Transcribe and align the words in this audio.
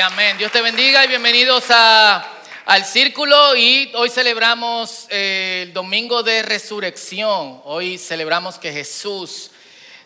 amén. 0.00 0.36
Dios 0.38 0.50
te 0.50 0.60
bendiga 0.60 1.04
y 1.04 1.08
bienvenidos 1.08 1.66
a, 1.70 2.26
al 2.66 2.84
círculo 2.84 3.54
y 3.54 3.92
hoy 3.94 4.10
celebramos 4.10 5.06
eh, 5.08 5.64
el 5.66 5.72
domingo 5.72 6.22
de 6.22 6.42
resurrección. 6.42 7.60
Hoy 7.64 7.98
celebramos 7.98 8.58
que 8.58 8.72
Jesús 8.72 9.52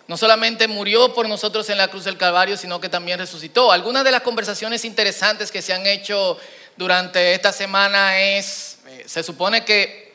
no 0.06 0.16
solamente 0.18 0.68
murió 0.68 1.14
por 1.14 1.27
nosotros 1.27 1.70
en 1.70 1.78
la 1.78 1.88
cruz 1.88 2.04
del 2.04 2.18
Calvario, 2.18 2.56
sino 2.56 2.80
que 2.80 2.90
también 2.90 3.18
resucitó. 3.18 3.72
Algunas 3.72 4.04
de 4.04 4.10
las 4.10 4.22
conversaciones 4.22 4.84
interesantes 4.84 5.50
que 5.50 5.62
se 5.62 5.72
han 5.72 5.86
hecho 5.86 6.38
durante 6.77 7.32
esta 7.32 7.52
semana 7.52 8.20
es, 8.20 8.80
eh, 8.88 9.05
se 9.06 9.23
supone 9.23 9.64
que 9.64 10.12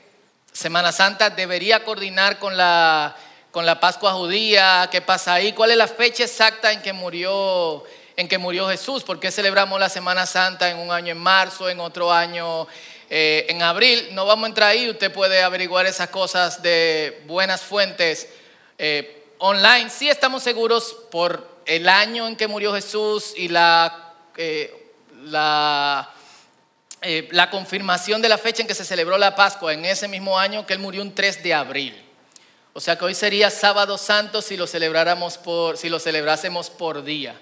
Semana 0.51 0.91
Santa 0.91 1.31
debería 1.31 1.83
coordinar 1.83 2.37
con 2.37 2.55
la, 2.55 3.15
con 3.49 3.65
la 3.65 3.79
Pascua 3.79 4.13
judía, 4.13 4.87
qué 4.91 5.01
pasa 5.01 5.33
ahí, 5.33 5.53
cuál 5.53 5.71
es 5.71 5.77
la 5.77 5.87
fecha 5.87 6.23
exacta 6.23 6.71
en 6.71 6.81
que 6.83 6.93
murió 6.93 7.83
en 8.15 8.27
que 8.27 8.37
murió 8.37 8.67
Jesús. 8.69 9.03
¿Por 9.03 9.19
qué 9.19 9.31
celebramos 9.31 9.79
la 9.79 9.89
Semana 9.89 10.25
Santa 10.25 10.69
en 10.69 10.77
un 10.77 10.91
año 10.91 11.11
en 11.11 11.17
marzo, 11.17 11.69
en 11.69 11.79
otro 11.79 12.11
año 12.11 12.67
eh, 13.09 13.45
en 13.49 13.61
abril? 13.61 14.09
No 14.11 14.25
vamos 14.25 14.45
a 14.45 14.47
entrar 14.49 14.69
ahí, 14.69 14.89
usted 14.89 15.11
puede 15.11 15.41
averiguar 15.41 15.85
esas 15.85 16.09
cosas 16.09 16.61
de 16.61 17.23
buenas 17.25 17.61
fuentes 17.61 18.27
eh, 18.77 19.23
online. 19.39 19.89
Sí 19.89 20.09
estamos 20.09 20.43
seguros 20.43 20.95
por 21.11 21.47
el 21.65 21.87
año 21.89 22.27
en 22.27 22.35
que 22.35 22.47
murió 22.47 22.73
Jesús 22.73 23.33
y 23.35 23.47
la, 23.47 24.13
eh, 24.37 24.91
la, 25.25 26.09
confirmación 27.49 28.21
de 28.21 28.29
la 28.29 28.37
fecha 28.37 28.61
en 28.61 28.67
que 28.67 28.75
se 28.75 28.85
celebró 28.85 29.17
la 29.17 29.35
Pascua 29.35 29.73
en 29.73 29.85
ese 29.85 30.07
mismo 30.07 30.37
año 30.37 30.65
que 30.65 30.73
él 30.73 30.79
murió 30.79 31.01
un 31.01 31.15
3 31.15 31.43
de 31.43 31.53
abril. 31.53 31.99
O 32.75 32.79
sea 32.79 32.97
que 32.97 33.05
hoy 33.05 33.13
sería 33.13 33.51
sábado 33.51 33.99
santo 33.99 34.41
si 34.41 34.57
lo, 34.57 34.65
celebráramos 34.65 35.37
por, 35.37 35.77
si 35.77 35.89
lo 35.89 35.99
celebrásemos 35.99 36.71
por 36.71 37.03
día 37.03 37.39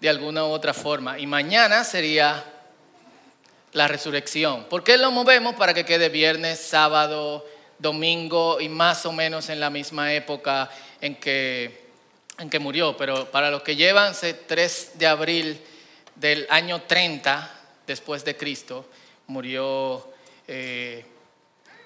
de 0.00 0.08
alguna 0.08 0.44
u 0.44 0.48
otra 0.48 0.74
forma. 0.74 1.18
Y 1.18 1.26
mañana 1.26 1.84
sería 1.84 2.44
la 3.72 3.88
resurrección. 3.88 4.64
¿Por 4.64 4.84
qué 4.84 4.96
lo 4.96 5.10
movemos? 5.10 5.54
Para 5.54 5.74
que 5.74 5.84
quede 5.84 6.08
viernes, 6.08 6.60
sábado, 6.60 7.46
domingo 7.78 8.60
y 8.60 8.68
más 8.68 9.06
o 9.06 9.12
menos 9.12 9.48
en 9.48 9.60
la 9.60 9.70
misma 9.70 10.12
época 10.12 10.70
en 11.00 11.16
que, 11.16 11.88
en 12.38 12.50
que 12.50 12.58
murió. 12.58 12.96
Pero 12.96 13.30
para 13.30 13.50
los 13.50 13.62
que 13.62 13.76
llevan 13.76 14.14
3 14.46 14.92
de 14.94 15.06
abril 15.06 15.60
del 16.14 16.46
año 16.50 16.82
30 16.82 17.50
después 17.86 18.24
de 18.24 18.36
Cristo, 18.36 18.86
murió, 19.26 20.12
eh, 20.46 21.04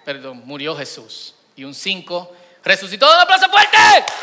perdón, 0.05 0.43
murió 0.45 0.77
Jesús. 0.77 1.35
Y 1.57 1.65
un 1.65 1.75
5 1.75 2.37
resucitó. 2.65 3.07
¡Un 3.07 3.21
aplauso 3.21 3.49
fuerte! 3.51 4.22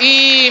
Y 0.00 0.50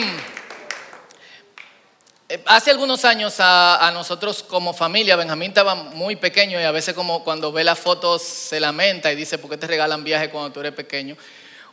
eh, 2.29 2.43
hace 2.45 2.69
algunos 2.69 3.03
años 3.03 3.37
a, 3.39 3.89
nosotros 3.95 4.43
como 4.43 4.75
familia, 4.75 5.15
Benjamín 5.15 5.49
estaba 5.49 5.73
muy 5.73 6.15
pequeño 6.15 6.61
y 6.61 6.63
a 6.63 6.71
veces 6.71 6.93
como 6.93 7.23
cuando 7.23 7.51
ve 7.51 7.63
las 7.63 7.79
fotos 7.79 8.21
se 8.21 8.59
lamenta 8.59 9.11
y 9.11 9.15
dice, 9.15 9.39
¿por 9.39 9.49
qué 9.49 9.57
te 9.57 9.65
regalan 9.65 10.03
viaje 10.03 10.29
cuando 10.29 10.51
tú 10.51 10.59
eres 10.59 10.73
pequeño? 10.73 11.17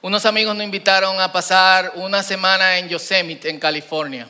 Unos 0.01 0.25
amigos 0.25 0.57
nos 0.57 0.65
invitaron 0.65 1.21
a 1.21 1.31
pasar 1.31 1.93
una 1.97 2.23
semana 2.23 2.79
en 2.79 2.89
Yosemite, 2.89 3.51
en 3.51 3.61
California. 3.61 4.27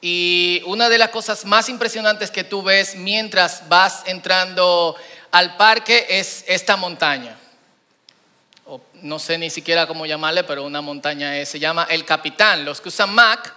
Y 0.00 0.62
una 0.66 0.88
de 0.88 0.98
las 0.98 1.08
cosas 1.08 1.44
más 1.44 1.68
impresionantes 1.68 2.30
que 2.30 2.44
tú 2.44 2.62
ves 2.62 2.94
mientras 2.94 3.68
vas 3.68 4.02
entrando 4.06 4.94
al 5.32 5.56
parque 5.56 6.06
es 6.10 6.44
esta 6.46 6.76
montaña 6.76 7.38
no 9.04 9.18
sé 9.18 9.36
ni 9.36 9.50
siquiera 9.50 9.86
cómo 9.86 10.06
llamarle, 10.06 10.44
pero 10.44 10.64
una 10.64 10.80
montaña 10.80 11.44
se 11.44 11.58
llama 11.58 11.86
El 11.90 12.06
Capitán. 12.06 12.64
Los 12.64 12.80
que 12.80 12.88
usan 12.88 13.14
Mac 13.14 13.54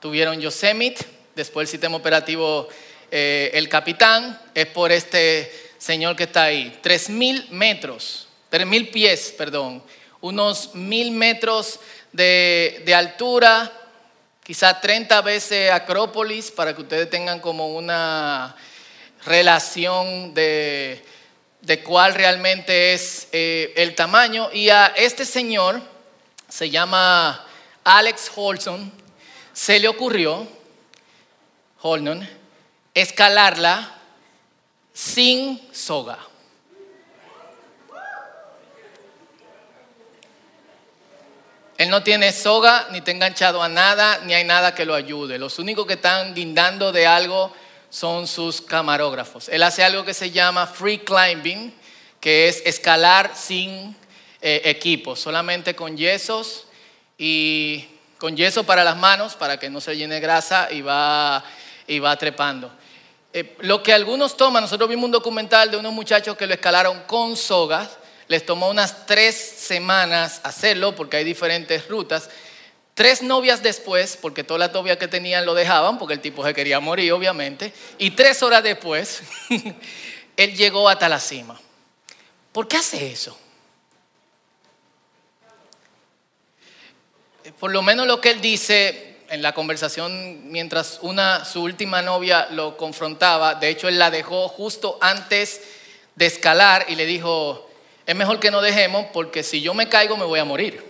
tuvieron 0.00 0.40
Yosemite, 0.40 1.06
después 1.36 1.68
el 1.68 1.70
sistema 1.70 1.96
operativo 1.96 2.68
eh, 3.08 3.52
El 3.54 3.68
Capitán, 3.68 4.40
es 4.52 4.66
por 4.66 4.90
este 4.90 5.70
señor 5.78 6.16
que 6.16 6.24
está 6.24 6.42
ahí. 6.42 6.76
Tres 6.82 7.08
mil 7.10 7.46
metros, 7.50 8.26
tres 8.50 8.66
mil 8.66 8.88
pies, 8.88 9.32
perdón, 9.38 9.84
unos 10.20 10.74
mil 10.74 11.12
metros 11.12 11.78
de, 12.10 12.82
de 12.84 12.92
altura, 12.92 13.72
quizá 14.42 14.80
30 14.80 15.22
veces 15.22 15.70
Acrópolis, 15.70 16.50
para 16.50 16.74
que 16.74 16.82
ustedes 16.82 17.08
tengan 17.08 17.38
como 17.38 17.68
una 17.68 18.56
relación 19.24 20.34
de 20.34 21.04
de 21.60 21.82
cuál 21.82 22.14
realmente 22.14 22.92
es 22.94 23.28
eh, 23.32 23.72
el 23.76 23.94
tamaño. 23.94 24.50
Y 24.52 24.70
a 24.70 24.86
este 24.96 25.24
señor, 25.24 25.80
se 26.48 26.70
llama 26.70 27.44
Alex 27.84 28.30
Holson, 28.34 28.92
se 29.52 29.78
le 29.78 29.88
ocurrió, 29.88 30.46
Holnon, 31.80 32.28
escalarla 32.94 33.94
sin 34.92 35.60
soga. 35.72 36.18
Él 41.76 41.90
no 41.90 42.02
tiene 42.02 42.32
soga, 42.32 42.88
ni 42.90 42.98
está 42.98 43.12
enganchado 43.12 43.62
a 43.62 43.68
nada, 43.68 44.18
ni 44.24 44.34
hay 44.34 44.42
nada 44.42 44.74
que 44.74 44.84
lo 44.84 44.94
ayude. 44.94 45.38
Los 45.38 45.60
únicos 45.60 45.86
que 45.86 45.92
están 45.92 46.34
guindando 46.34 46.90
de 46.90 47.06
algo 47.06 47.52
son 47.90 48.26
sus 48.26 48.60
camarógrafos. 48.60 49.48
Él 49.48 49.62
hace 49.62 49.82
algo 49.82 50.04
que 50.04 50.14
se 50.14 50.30
llama 50.30 50.66
free 50.66 50.98
climbing, 50.98 51.72
que 52.20 52.48
es 52.48 52.62
escalar 52.64 53.32
sin 53.34 53.96
eh, 54.40 54.62
equipo, 54.64 55.16
solamente 55.16 55.74
con 55.74 55.96
yesos 55.96 56.66
y 57.16 57.86
con 58.18 58.36
yeso 58.36 58.64
para 58.64 58.84
las 58.84 58.96
manos 58.96 59.34
para 59.34 59.58
que 59.58 59.70
no 59.70 59.80
se 59.80 59.96
llene 59.96 60.20
grasa 60.20 60.68
y 60.70 60.82
va, 60.82 61.44
y 61.86 61.98
va 61.98 62.16
trepando. 62.16 62.70
Eh, 63.32 63.56
lo 63.60 63.82
que 63.82 63.92
algunos 63.92 64.36
toman, 64.36 64.62
nosotros 64.62 64.88
vimos 64.88 65.04
un 65.04 65.12
documental 65.12 65.70
de 65.70 65.76
unos 65.76 65.92
muchachos 65.92 66.36
que 66.36 66.46
lo 66.46 66.54
escalaron 66.54 67.02
con 67.06 67.36
sogas, 67.36 67.98
les 68.26 68.44
tomó 68.44 68.68
unas 68.68 69.06
tres 69.06 69.36
semanas 69.36 70.40
hacerlo 70.42 70.94
porque 70.94 71.18
hay 71.18 71.24
diferentes 71.24 71.88
rutas 71.88 72.28
Tres 72.98 73.22
novias 73.22 73.62
después, 73.62 74.18
porque 74.20 74.42
todas 74.42 74.58
las 74.58 74.72
novias 74.72 74.96
que 74.96 75.06
tenían 75.06 75.46
lo 75.46 75.54
dejaban, 75.54 75.98
porque 75.98 76.14
el 76.14 76.20
tipo 76.20 76.44
se 76.44 76.52
quería 76.52 76.80
morir, 76.80 77.12
obviamente, 77.12 77.72
y 77.96 78.10
tres 78.10 78.42
horas 78.42 78.64
después, 78.64 79.22
él 80.36 80.56
llegó 80.56 80.88
hasta 80.88 81.08
la 81.08 81.20
cima. 81.20 81.60
¿Por 82.50 82.66
qué 82.66 82.78
hace 82.78 83.12
eso? 83.12 83.38
Por 87.60 87.70
lo 87.70 87.82
menos 87.82 88.08
lo 88.08 88.20
que 88.20 88.30
él 88.30 88.40
dice 88.40 89.18
en 89.28 89.42
la 89.42 89.54
conversación 89.54 90.50
mientras 90.50 90.98
una, 91.02 91.44
su 91.44 91.62
última 91.62 92.02
novia 92.02 92.48
lo 92.50 92.76
confrontaba, 92.76 93.54
de 93.54 93.68
hecho 93.68 93.86
él 93.86 94.00
la 94.00 94.10
dejó 94.10 94.48
justo 94.48 94.98
antes 95.00 95.60
de 96.16 96.26
escalar 96.26 96.86
y 96.88 96.96
le 96.96 97.06
dijo, 97.06 97.70
es 98.06 98.16
mejor 98.16 98.40
que 98.40 98.50
no 98.50 98.60
dejemos 98.60 99.06
porque 99.12 99.44
si 99.44 99.60
yo 99.60 99.72
me 99.72 99.88
caigo 99.88 100.16
me 100.16 100.24
voy 100.24 100.40
a 100.40 100.44
morir. 100.44 100.87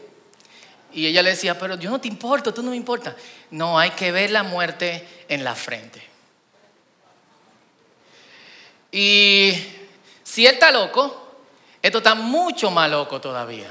Y 0.93 1.07
ella 1.07 1.23
le 1.23 1.31
decía, 1.31 1.59
pero 1.59 1.77
yo 1.77 1.91
no 1.91 2.01
te 2.01 2.09
importo, 2.09 2.53
tú 2.53 2.63
no 2.63 2.71
me 2.71 2.77
importa. 2.77 3.15
No, 3.51 3.79
hay 3.79 3.91
que 3.91 4.11
ver 4.11 4.31
la 4.31 4.43
muerte 4.43 5.07
en 5.29 5.45
la 5.45 5.55
frente. 5.55 6.03
Y 8.91 9.53
si 10.23 10.47
él 10.47 10.55
está 10.55 10.71
loco, 10.71 11.37
esto 11.83 11.99
está 11.99 12.15
mucho 12.15 12.71
más 12.71 12.91
loco 12.91 13.21
todavía. 13.21 13.69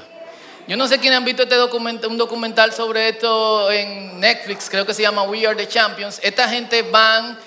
Yo 0.68 0.76
no 0.76 0.86
sé 0.86 0.98
quién 0.98 1.14
han 1.14 1.24
visto 1.24 1.44
este 1.44 2.06
un 2.06 2.18
documental 2.18 2.72
sobre 2.72 3.08
esto 3.08 3.70
en 3.72 4.20
Netflix, 4.20 4.68
creo 4.68 4.84
que 4.84 4.92
se 4.92 5.02
llama 5.02 5.22
We 5.22 5.46
Are 5.46 5.56
the 5.56 5.66
Champions. 5.66 6.20
Esta 6.22 6.48
gente 6.48 6.82
van 6.82 7.38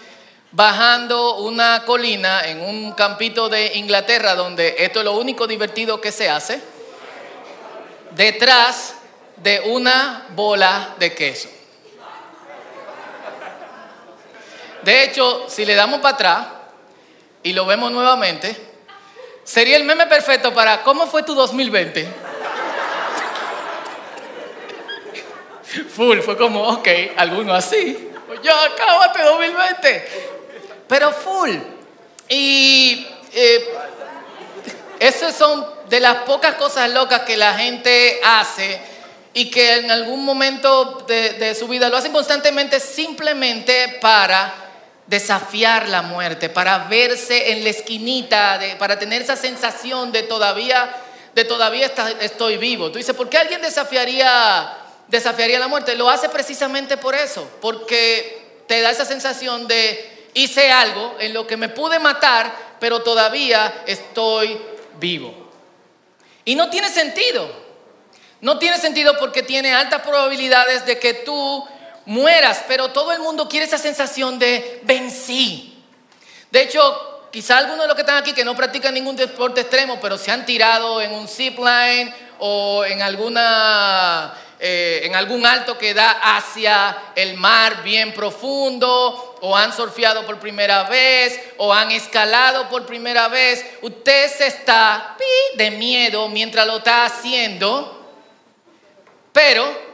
bajando 0.52 1.38
una 1.38 1.84
colina 1.86 2.42
en 2.46 2.60
un 2.62 2.92
campito 2.94 3.48
de 3.48 3.78
Inglaterra 3.78 4.36
donde 4.36 4.76
esto 4.80 5.00
es 5.00 5.06
lo 5.06 5.14
único 5.14 5.48
divertido 5.48 6.02
que 6.02 6.12
se 6.12 6.30
hace. 6.30 6.62
Detrás 8.16 8.96
de 9.42 9.62
una 9.66 10.28
bola 10.30 10.96
de 11.00 11.14
queso. 11.14 11.50
De 14.84 15.04
hecho, 15.04 15.46
si 15.48 15.66
le 15.66 15.76
damos 15.76 16.00
para 16.00 16.16
atrás 16.16 16.48
y 17.44 17.54
lo 17.54 17.66
vemos 17.66 17.92
nuevamente, 17.92 18.56
sería 19.44 19.78
el 19.78 19.84
meme 19.84 20.08
perfecto 20.08 20.54
para 20.54 20.82
¿cómo 20.84 21.08
fue 21.08 21.24
tu 21.24 21.36
2020? 21.36 22.08
Full, 25.96 26.20
fue 26.20 26.38
como, 26.38 26.64
ok, 26.68 26.88
alguno 27.16 27.54
así. 27.54 28.10
Pues 28.28 28.42
ya, 28.42 28.64
acábate 28.66 29.24
2020. 29.24 30.08
Pero 30.88 31.12
full. 31.12 31.52
Y 32.28 33.08
eh, 33.34 33.78
esas 35.00 35.36
son 35.36 35.66
de 35.90 36.00
las 36.00 36.24
pocas 36.24 36.56
cosas 36.56 36.90
locas 36.92 37.22
que 37.22 37.38
la 37.38 37.54
gente 37.54 38.20
hace 38.24 38.91
y 39.34 39.50
que 39.50 39.78
en 39.78 39.92
algún 39.92 40.26
momento 40.26 41.06
de, 41.08 41.56
su 41.56 41.68
vida 41.68 41.90
lo 41.90 41.98
hacen 41.98 42.12
constantemente 42.12 42.80
simplemente 42.80 44.00
para 44.02 44.54
desafiar 45.08 45.88
la 45.90 46.02
muerte, 46.02 46.50
para 46.50 46.80
verse 46.90 47.52
en 47.52 47.64
la 47.64 47.70
esquinita, 47.70 48.60
para 48.78 49.00
tener 49.00 49.22
esa 49.22 49.36
sensación 49.36 50.12
de 50.12 50.24
todavía, 50.24 50.94
de 51.34 51.46
todavía 51.46 51.92
estoy 52.20 52.58
vivo. 52.58 52.92
Tú 52.92 52.98
dices, 52.98 53.16
¿por 53.16 53.30
qué 53.30 53.38
alguien 53.38 53.62
desafiaría, 53.62 54.78
desafiaría 55.08 55.60
la 55.60 55.68
muerte. 55.68 55.96
Lo 55.96 56.10
hace 56.10 56.30
precisamente 56.30 56.98
por 56.98 57.16
eso, 57.16 57.48
porque 57.62 58.64
te 58.68 58.82
da 58.82 58.92
esa 58.92 59.06
sensación 59.06 59.68
de 59.68 60.30
hice 60.34 60.72
algo 60.72 61.16
en 61.20 61.34
lo 61.34 61.46
que 61.46 61.58
me 61.58 61.70
pude 61.70 62.00
matar, 62.00 62.54
pero 62.80 63.02
todavía 63.02 63.84
estoy 63.86 64.60
vivo. 65.00 65.52
Y 66.46 66.56
no 66.56 66.70
tiene 66.70 66.90
sentido. 66.90 67.71
No 68.42 68.58
tiene 68.58 68.78
sentido 68.78 69.18
porque 69.20 69.44
tiene 69.44 69.74
altas 69.74 70.02
probabilidades 70.02 70.86
de 70.86 71.00
que 71.00 71.14
tú 71.14 71.66
mueras, 72.06 72.64
pero 72.68 72.90
todo 72.90 73.12
el 73.14 73.20
mundo 73.20 73.48
quiere 73.48 73.66
esa 73.66 73.78
sensación 73.78 74.40
de 74.40 74.82
vencí. 74.84 75.78
De 76.50 76.64
hecho, 76.64 77.30
quizá 77.32 77.60
algunos 77.60 77.82
de 77.82 77.88
los 77.88 77.96
que 77.96 78.02
están 78.02 78.18
aquí 78.18 78.34
que 78.34 78.44
no 78.44 78.56
practican 78.56 78.94
ningún 78.94 79.16
deporte 79.16 79.62
extremo, 79.62 80.00
pero 80.02 80.18
se 80.18 80.32
han 80.32 80.46
tirado 80.46 81.02
en 81.02 81.12
un 81.14 81.28
zip 81.28 81.60
line 81.60 82.14
o 82.40 82.84
en 82.84 83.02
alguna 83.02 84.34
eh, 84.64 85.02
en 85.06 85.16
algún 85.16 85.44
alto 85.44 85.76
que 85.76 85.96
da 85.96 86.38
hacia 86.38 86.96
el 87.16 87.36
mar 87.36 87.82
bien 87.82 88.14
profundo, 88.14 89.38
o 89.42 89.58
han 89.58 89.76
surfeado 89.76 90.24
por 90.24 90.38
primera 90.40 90.84
vez, 90.84 91.40
o 91.58 91.74
han 91.74 91.90
escalado 91.90 92.70
por 92.70 92.86
primera 92.86 93.28
vez, 93.28 93.66
usted 93.82 94.32
se 94.32 94.46
está 94.46 95.18
de 95.56 95.72
miedo 95.72 96.30
mientras 96.30 96.68
lo 96.68 96.78
está 96.78 97.06
haciendo, 97.06 98.01
pero 99.32 99.92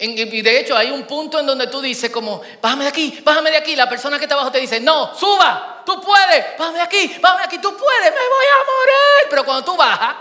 y 0.00 0.42
de 0.42 0.60
hecho 0.60 0.76
hay 0.76 0.92
un 0.92 1.04
punto 1.08 1.40
en 1.40 1.46
donde 1.46 1.66
tú 1.66 1.80
dices 1.80 2.10
como, 2.10 2.40
bájame 2.62 2.84
de 2.84 2.90
aquí, 2.90 3.20
bájame 3.24 3.50
de 3.50 3.56
aquí. 3.56 3.74
La 3.74 3.88
persona 3.88 4.16
que 4.16 4.26
está 4.26 4.36
abajo 4.36 4.52
te 4.52 4.60
dice, 4.60 4.78
no, 4.78 5.12
suba, 5.16 5.82
tú 5.84 6.00
puedes, 6.00 6.56
bájame 6.56 6.78
de 6.78 6.84
aquí, 6.84 7.16
bájame 7.20 7.42
de 7.42 7.46
aquí, 7.46 7.58
tú 7.58 7.76
puedes, 7.76 8.04
me 8.04 8.10
voy 8.10 8.46
a 8.46 8.64
morir. 8.64 9.28
Pero 9.28 9.44
cuando 9.44 9.64
tú 9.64 9.76
bajas, 9.76 10.14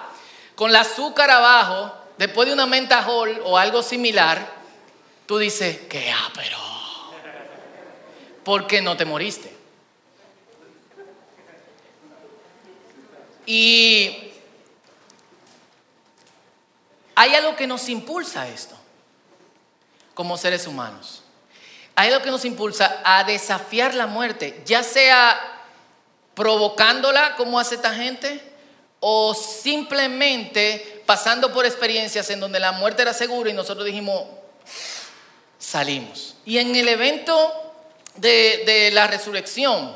con 0.56 0.72
la 0.72 0.82
azúcar 0.82 1.30
abajo, 1.30 1.94
después 2.18 2.48
de 2.48 2.54
una 2.56 2.66
mentajol 2.66 3.40
o 3.46 3.56
algo 3.56 3.84
similar, 3.84 4.48
tú 5.28 5.38
dices, 5.38 5.82
qué 5.88 6.12
pero 6.34 6.58
¿Por 8.44 8.66
qué 8.66 8.82
no 8.82 8.96
te 8.96 9.04
moriste? 9.04 9.54
Y 13.46 14.27
hay 17.20 17.34
algo 17.34 17.56
que 17.56 17.66
nos 17.66 17.90
impulsa 17.90 18.44
a 18.44 18.48
esto, 18.48 18.76
como 20.14 20.38
seres 20.38 20.68
humanos. 20.68 21.24
Hay 21.96 22.10
algo 22.10 22.24
que 22.24 22.30
nos 22.30 22.46
impulsa 22.46 23.02
a 23.04 23.24
desafiar 23.24 23.96
la 23.96 24.06
muerte, 24.06 24.62
ya 24.68 24.84
sea 24.84 25.64
provocándola 26.36 27.36
como 27.36 27.60
hace 27.60 27.74
esta 27.74 27.96
gente, 27.96 28.40
o 29.00 29.34
simplemente 29.34 31.02
pasando 31.08 31.52
por 31.52 31.66
experiencias 31.66 32.30
en 32.30 32.40
donde 32.40 32.60
la 32.60 32.72
muerte 32.74 33.02
era 33.02 33.16
segura 33.16 33.50
y 33.50 33.54
nosotros 33.54 33.88
dijimos, 33.88 34.22
salimos. 35.58 36.36
Y 36.46 36.60
en 36.60 36.76
el 36.76 36.88
evento 36.88 37.74
de, 38.18 38.92
la 38.94 39.08
resurrección, 39.08 39.92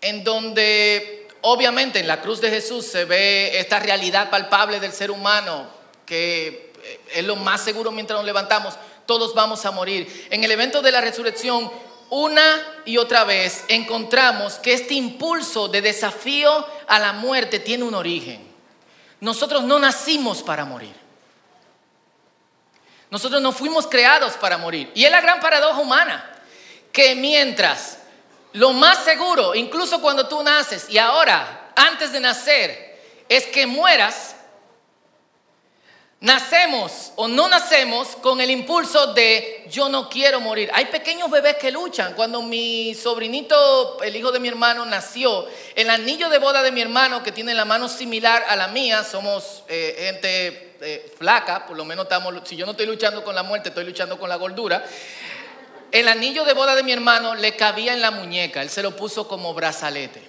en 0.00 0.24
donde 0.24 1.23
obviamente 1.46 2.00
en 2.00 2.08
la 2.08 2.20
cruz 2.20 2.40
de 2.40 2.50
Jesús 2.50 2.86
se 2.86 3.04
ve 3.04 3.58
esta 3.58 3.78
realidad 3.78 4.30
palpable 4.30 4.80
del 4.80 4.92
ser 4.92 5.10
humano, 5.10 5.66
que 6.06 6.72
es 7.12 7.24
lo 7.24 7.36
más 7.36 7.62
seguro 7.62 7.90
mientras 7.90 8.18
nos 8.18 8.24
levantamos, 8.24 8.74
todos 9.06 9.34
vamos 9.34 9.64
a 9.66 9.70
morir. 9.70 10.26
En 10.30 10.42
el 10.42 10.50
evento 10.50 10.80
de 10.80 10.90
la 10.90 11.02
resurrección 11.02 11.70
una 12.08 12.62
y 12.86 12.96
otra 12.96 13.24
vez 13.24 13.64
encontramos 13.68 14.54
que 14.54 14.72
este 14.72 14.94
impulso 14.94 15.68
de 15.68 15.82
desafío 15.82 16.66
a 16.86 16.98
la 16.98 17.12
muerte 17.12 17.58
tiene 17.58 17.84
un 17.84 17.94
origen. 17.94 18.46
Nosotros 19.20 19.64
no 19.64 19.78
nacimos 19.78 20.42
para 20.42 20.64
morir. 20.64 20.94
Nosotros 23.10 23.42
no 23.42 23.52
fuimos 23.52 23.86
creados 23.86 24.32
para 24.34 24.56
morir. 24.56 24.90
Y 24.94 25.04
es 25.04 25.10
la 25.10 25.20
gran 25.20 25.40
paradoja 25.40 25.78
humana, 25.78 26.24
que 26.90 27.14
mientras 27.14 27.98
lo 28.54 28.72
más 28.72 29.04
seguro, 29.04 29.54
incluso 29.54 30.00
cuando 30.00 30.26
tú 30.26 30.42
naces 30.42 30.88
y 30.88 30.98
ahora, 30.98 31.72
antes 31.76 32.10
de 32.12 32.20
nacer, 32.20 33.00
es 33.28 33.46
que 33.46 33.66
mueras, 33.66 34.34
Nacemos 36.24 37.12
o 37.16 37.28
no 37.28 37.48
nacemos 37.48 38.16
con 38.22 38.40
el 38.40 38.50
impulso 38.50 39.12
de 39.12 39.66
yo 39.70 39.90
no 39.90 40.08
quiero 40.08 40.40
morir. 40.40 40.70
Hay 40.72 40.86
pequeños 40.86 41.30
bebés 41.30 41.56
que 41.56 41.70
luchan. 41.70 42.14
Cuando 42.14 42.40
mi 42.40 42.94
sobrinito, 42.94 44.02
el 44.02 44.16
hijo 44.16 44.32
de 44.32 44.40
mi 44.40 44.48
hermano, 44.48 44.86
nació, 44.86 45.46
el 45.74 45.90
anillo 45.90 46.30
de 46.30 46.38
boda 46.38 46.62
de 46.62 46.72
mi 46.72 46.80
hermano, 46.80 47.22
que 47.22 47.30
tiene 47.30 47.52
la 47.52 47.66
mano 47.66 47.90
similar 47.90 48.42
a 48.48 48.56
la 48.56 48.68
mía, 48.68 49.04
somos 49.04 49.64
eh, 49.68 49.96
gente 49.98 50.76
eh, 50.80 51.12
flaca, 51.18 51.66
por 51.66 51.76
lo 51.76 51.84
menos 51.84 52.04
estamos, 52.04 52.32
si 52.44 52.56
yo 52.56 52.64
no 52.64 52.72
estoy 52.72 52.86
luchando 52.86 53.22
con 53.22 53.34
la 53.34 53.42
muerte, 53.42 53.68
estoy 53.68 53.84
luchando 53.84 54.18
con 54.18 54.30
la 54.30 54.36
gordura. 54.36 54.82
El 55.94 56.08
anillo 56.08 56.44
de 56.44 56.54
boda 56.54 56.74
de 56.74 56.82
mi 56.82 56.90
hermano 56.90 57.36
le 57.36 57.54
cabía 57.54 57.92
en 57.92 58.00
la 58.00 58.10
muñeca, 58.10 58.62
él 58.62 58.68
se 58.68 58.82
lo 58.82 58.96
puso 58.96 59.28
como 59.28 59.54
brazalete. 59.54 60.28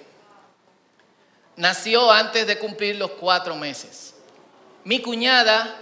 Nació 1.56 2.12
antes 2.12 2.46
de 2.46 2.56
cumplir 2.56 2.94
los 2.94 3.10
cuatro 3.10 3.56
meses. 3.56 4.14
Mi 4.84 5.02
cuñada 5.02 5.76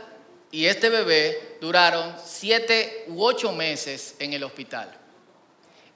y 0.50 0.64
este 0.64 0.88
bebé 0.88 1.58
duraron 1.60 2.16
siete 2.25 3.04
u 3.08 3.22
ocho 3.22 3.52
meses 3.52 4.14
en 4.20 4.32
el 4.32 4.44
hospital. 4.44 4.90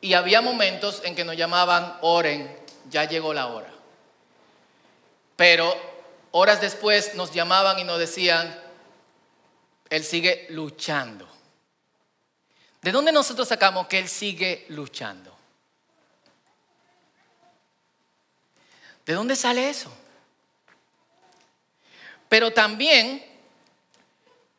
Y 0.02 0.12
había 0.12 0.42
momentos 0.42 1.00
en 1.04 1.14
que 1.14 1.24
nos 1.24 1.38
llamaban, 1.38 1.96
oren, 2.02 2.58
ya 2.90 3.04
llegó 3.04 3.32
la 3.32 3.46
hora. 3.46 3.72
Pero 5.34 5.74
horas 6.32 6.60
después 6.60 7.14
nos 7.14 7.32
llamaban 7.32 7.78
y 7.78 7.84
nos 7.84 7.98
decían, 7.98 8.54
Él 9.88 10.04
sigue 10.04 10.46
luchando. 10.50 11.27
¿De 12.88 12.92
dónde 12.92 13.12
nosotros 13.12 13.46
sacamos 13.46 13.86
que 13.86 13.98
Él 13.98 14.08
sigue 14.08 14.64
luchando? 14.70 15.36
¿De 19.04 19.12
dónde 19.12 19.36
sale 19.36 19.68
eso? 19.68 19.92
Pero 22.30 22.50
también 22.50 23.22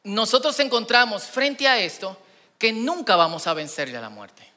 nosotros 0.04 0.60
encontramos 0.60 1.24
frente 1.24 1.68
a 1.68 1.80
esto 1.80 2.22
que 2.60 2.72
nunca 2.72 3.16
vamos 3.16 3.48
a 3.48 3.56
vencerle 3.56 3.98
a 3.98 4.02
la 4.02 4.10
muerte. 4.10 4.48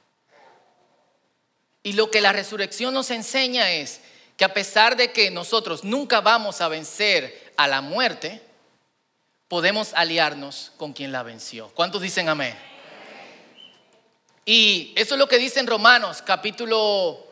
Y 1.82 1.94
lo 1.94 2.10
que 2.10 2.20
la 2.20 2.34
resurrección 2.34 2.92
nos 2.92 3.10
enseña 3.10 3.70
es 3.70 4.02
que 4.36 4.44
a 4.44 4.52
pesar 4.52 4.96
de 4.96 5.12
que 5.12 5.30
nosotros 5.30 5.82
nunca 5.82 6.20
vamos 6.20 6.60
a 6.60 6.68
vencer 6.68 7.54
a 7.56 7.66
la 7.66 7.80
muerte, 7.80 8.42
podemos 9.48 9.94
aliarnos 9.94 10.72
con 10.76 10.92
quien 10.92 11.10
la 11.10 11.22
venció. 11.22 11.70
¿Cuántos 11.70 12.02
dicen 12.02 12.28
amén? 12.28 12.71
Y 14.44 14.92
eso 14.96 15.14
es 15.14 15.18
lo 15.18 15.28
que 15.28 15.38
dice 15.38 15.60
en 15.60 15.66
Romanos 15.66 16.22
capítulo 16.22 17.24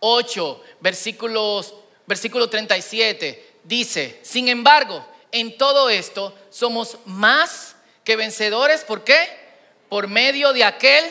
8, 0.00 0.62
versículos, 0.80 1.74
versículo 2.06 2.48
37. 2.48 3.56
Dice, 3.64 4.20
sin 4.22 4.48
embargo, 4.48 5.04
en 5.32 5.56
todo 5.58 5.90
esto 5.90 6.34
somos 6.50 6.98
más 7.04 7.76
que 8.04 8.16
vencedores. 8.16 8.84
¿Por 8.84 9.04
qué? 9.04 9.28
Por 9.88 10.06
medio 10.06 10.52
de 10.52 10.64
aquel 10.64 11.04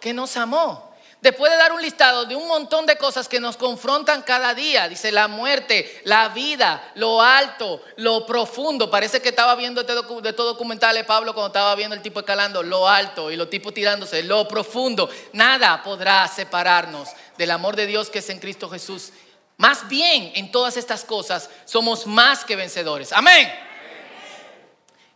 que 0.00 0.12
nos 0.12 0.36
amó. 0.36 0.87
Después 1.20 1.50
de 1.50 1.58
dar 1.58 1.72
un 1.72 1.82
listado 1.82 2.26
de 2.26 2.36
un 2.36 2.46
montón 2.46 2.86
de 2.86 2.96
cosas 2.96 3.28
que 3.28 3.40
nos 3.40 3.56
confrontan 3.56 4.22
cada 4.22 4.54
día, 4.54 4.88
dice 4.88 5.10
la 5.10 5.26
muerte, 5.26 6.00
la 6.04 6.28
vida, 6.28 6.92
lo 6.94 7.20
alto, 7.20 7.82
lo 7.96 8.24
profundo. 8.24 8.88
Parece 8.88 9.20
que 9.20 9.30
estaba 9.30 9.56
viendo 9.56 9.80
este, 9.80 9.94
de 9.94 10.32
todo 10.32 10.46
documental 10.46 10.94
de 10.94 11.04
Pablo 11.04 11.34
cuando 11.34 11.48
estaba 11.48 11.74
viendo 11.74 11.96
el 11.96 12.02
tipo 12.02 12.20
escalando, 12.20 12.62
lo 12.62 12.88
alto 12.88 13.32
y 13.32 13.36
los 13.36 13.50
tipos 13.50 13.74
tirándose, 13.74 14.22
lo 14.22 14.46
profundo. 14.46 15.10
Nada 15.32 15.82
podrá 15.82 16.28
separarnos 16.28 17.08
del 17.36 17.50
amor 17.50 17.74
de 17.74 17.86
Dios 17.86 18.10
que 18.10 18.20
es 18.20 18.30
en 18.30 18.38
Cristo 18.38 18.70
Jesús 18.70 19.12
más 19.58 19.88
bien 19.88 20.30
en 20.36 20.52
todas 20.52 20.76
estas 20.76 21.04
cosas 21.04 21.50
somos 21.64 22.06
más 22.06 22.44
que 22.44 22.56
vencedores. 22.56 23.12
Amén. 23.12 23.52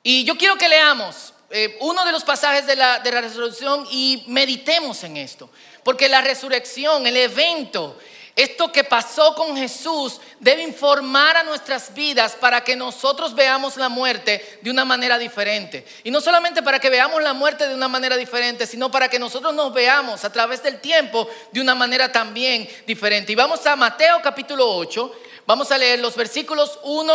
Y 0.03 0.25
yo 0.25 0.37
quiero 0.37 0.59
que 0.59 0.69
leamos 0.69 1.33
eh, 1.49 1.79
uno 1.81 2.05
de 2.05 2.11
los 2.11 2.25
pasajes 2.25 2.67
de 2.67 2.75
la, 2.75 2.99
de 2.99 3.13
la 3.13 3.21
resurrección 3.21 3.87
y 3.93 4.25
meditemos 4.27 5.05
en 5.05 5.17
esto. 5.17 5.49
Porque 5.85 6.09
la 6.09 6.21
resurrección, 6.21 7.07
el 7.07 7.17
evento, 7.17 7.97
esto 8.35 8.73
que 8.73 8.85
pasó 8.85 9.35
con 9.35 9.57
Jesús 9.57 10.19
debe 10.41 10.62
informar 10.62 11.37
a 11.37 11.43
nuestras 11.43 11.93
vidas 11.93 12.35
para 12.35 12.65
que 12.65 12.75
nosotros 12.75 13.35
veamos 13.35 13.77
la 13.77 13.91
muerte 13.91 14.59
de 14.62 14.71
una 14.71 14.87
manera 14.87 15.19
diferente. 15.19 15.85
Y 16.03 16.11
no 16.11 16.19
solamente 16.21 16.62
para 16.62 16.79
que 16.79 16.89
veamos 16.89 17.23
la 17.23 17.35
muerte 17.35 17.69
de 17.69 17.75
una 17.75 17.89
manera 17.89 18.17
diferente, 18.17 18.67
sino 18.67 18.91
para 18.91 19.09
que 19.09 19.19
nosotros 19.19 19.53
nos 19.53 19.75
veamos 19.75 20.25
a 20.25 20.33
través 20.33 20.62
del 20.62 20.81
tiempo 20.81 21.29
de 21.51 21.61
una 21.61 21.75
manera 21.75 22.11
también 22.11 22.67
diferente. 22.87 23.33
Y 23.33 23.35
vamos 23.35 23.67
a 23.67 23.77
Mateo 23.77 24.23
capítulo 24.23 24.77
8, 24.77 25.15
vamos 25.47 25.71
a 25.71 25.77
leer 25.77 25.99
los 25.99 26.17
versículos 26.17 26.79
1 26.85 27.12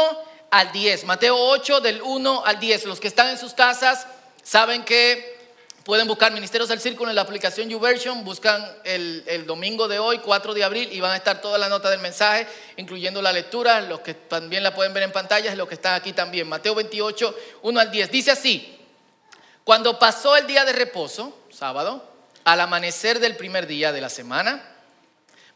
al 0.52 0.72
10. 0.72 1.06
Mateo 1.06 1.36
8 1.36 1.82
del 1.82 2.00
1 2.00 2.44
al 2.46 2.60
10. 2.60 2.86
Los 2.86 3.00
que 3.00 3.08
están 3.08 3.30
en 3.30 3.40
sus 3.40 3.56
casas 3.56 4.06
saben 4.44 4.86
que 4.86 5.37
Pueden 5.88 6.06
buscar 6.06 6.34
Ministerios 6.34 6.68
del 6.68 6.82
Círculo 6.82 7.12
en 7.12 7.16
la 7.16 7.22
aplicación 7.22 7.70
YouVersion, 7.70 8.26
buscan 8.26 8.62
el, 8.84 9.46
domingo 9.48 9.88
de 9.88 10.00
hoy, 10.00 10.20
4 10.20 10.54
de 10.54 10.66
abril, 10.66 10.90
y 10.92 11.00
van 11.00 11.14
a 11.14 11.16
estar 11.16 11.40
todas 11.40 11.62
las 11.62 11.70
notas 11.70 11.92
del 11.92 12.02
mensaje, 12.02 12.46
incluyendo 12.76 13.22
la 13.22 13.32
lectura, 13.32 13.80
los 13.80 14.02
que 14.02 14.14
también 14.14 14.64
la 14.64 14.76
pueden 14.76 14.94
ver 14.94 15.04
en 15.04 15.14
pantallas, 15.14 15.56
los 15.56 15.66
que 15.70 15.76
están 15.76 15.94
aquí 15.94 16.12
también. 16.12 16.50
Mateo 16.50 16.76
28, 16.76 17.34
1 17.62 17.80
al 17.80 17.90
10. 17.90 18.12
Dice 18.12 18.32
así, 18.32 18.78
Cuando 19.64 19.98
pasó 19.98 20.36
el 20.36 20.46
día 20.46 20.66
de 20.66 20.74
reposo, 20.74 21.40
sábado, 21.52 22.06
al 22.44 22.60
amanecer 22.60 23.22
del 23.22 23.38
primer 23.38 23.66
día 23.66 23.94
de 23.94 24.02
la 24.02 24.10
semana, 24.10 24.62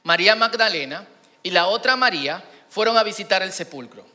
María 0.04 0.34
Magdalena 0.38 1.10
y 1.44 1.50
la 1.50 1.68
otra 1.68 1.98
María 1.98 2.42
fueron 2.70 2.98
a 2.98 3.04
visitar 3.04 3.44
el 3.44 3.52
sepulcro. 3.52 4.06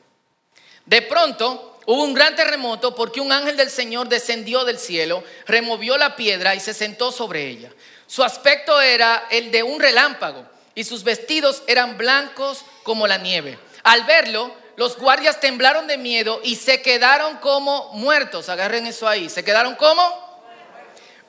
De 0.86 1.02
pronto 1.02 1.75
hubo 1.86 2.04
un 2.04 2.14
gran 2.14 2.36
terremoto 2.36 2.94
porque 2.94 3.20
un 3.20 3.32
ángel 3.32 3.56
del 3.56 3.70
Señor 3.70 4.08
descendió 4.08 4.64
del 4.64 4.78
cielo, 4.78 5.24
removió 5.46 5.96
la 5.96 6.16
piedra 6.16 6.54
y 6.54 6.60
se 6.60 6.74
sentó 6.74 7.10
sobre 7.10 7.46
ella. 7.48 7.70
Su 8.06 8.22
aspecto 8.22 8.80
era 8.80 9.26
el 9.30 9.50
de 9.50 9.62
un 9.62 9.80
relámpago 9.80 10.46
y 10.74 10.84
sus 10.84 11.02
vestidos 11.02 11.62
eran 11.66 11.96
blancos 11.96 12.64
como 12.82 13.06
la 13.06 13.18
nieve. 13.18 13.58
Al 13.82 14.04
verlo, 14.04 14.54
los 14.76 14.98
guardias 14.98 15.40
temblaron 15.40 15.86
de 15.86 15.96
miedo 15.96 16.40
y 16.44 16.56
se 16.56 16.82
quedaron 16.82 17.38
como 17.38 17.92
muertos. 17.94 18.48
Agarren 18.48 18.86
eso 18.86 19.08
ahí. 19.08 19.28
¿Se 19.28 19.42
quedaron 19.42 19.74
como? 19.74 20.26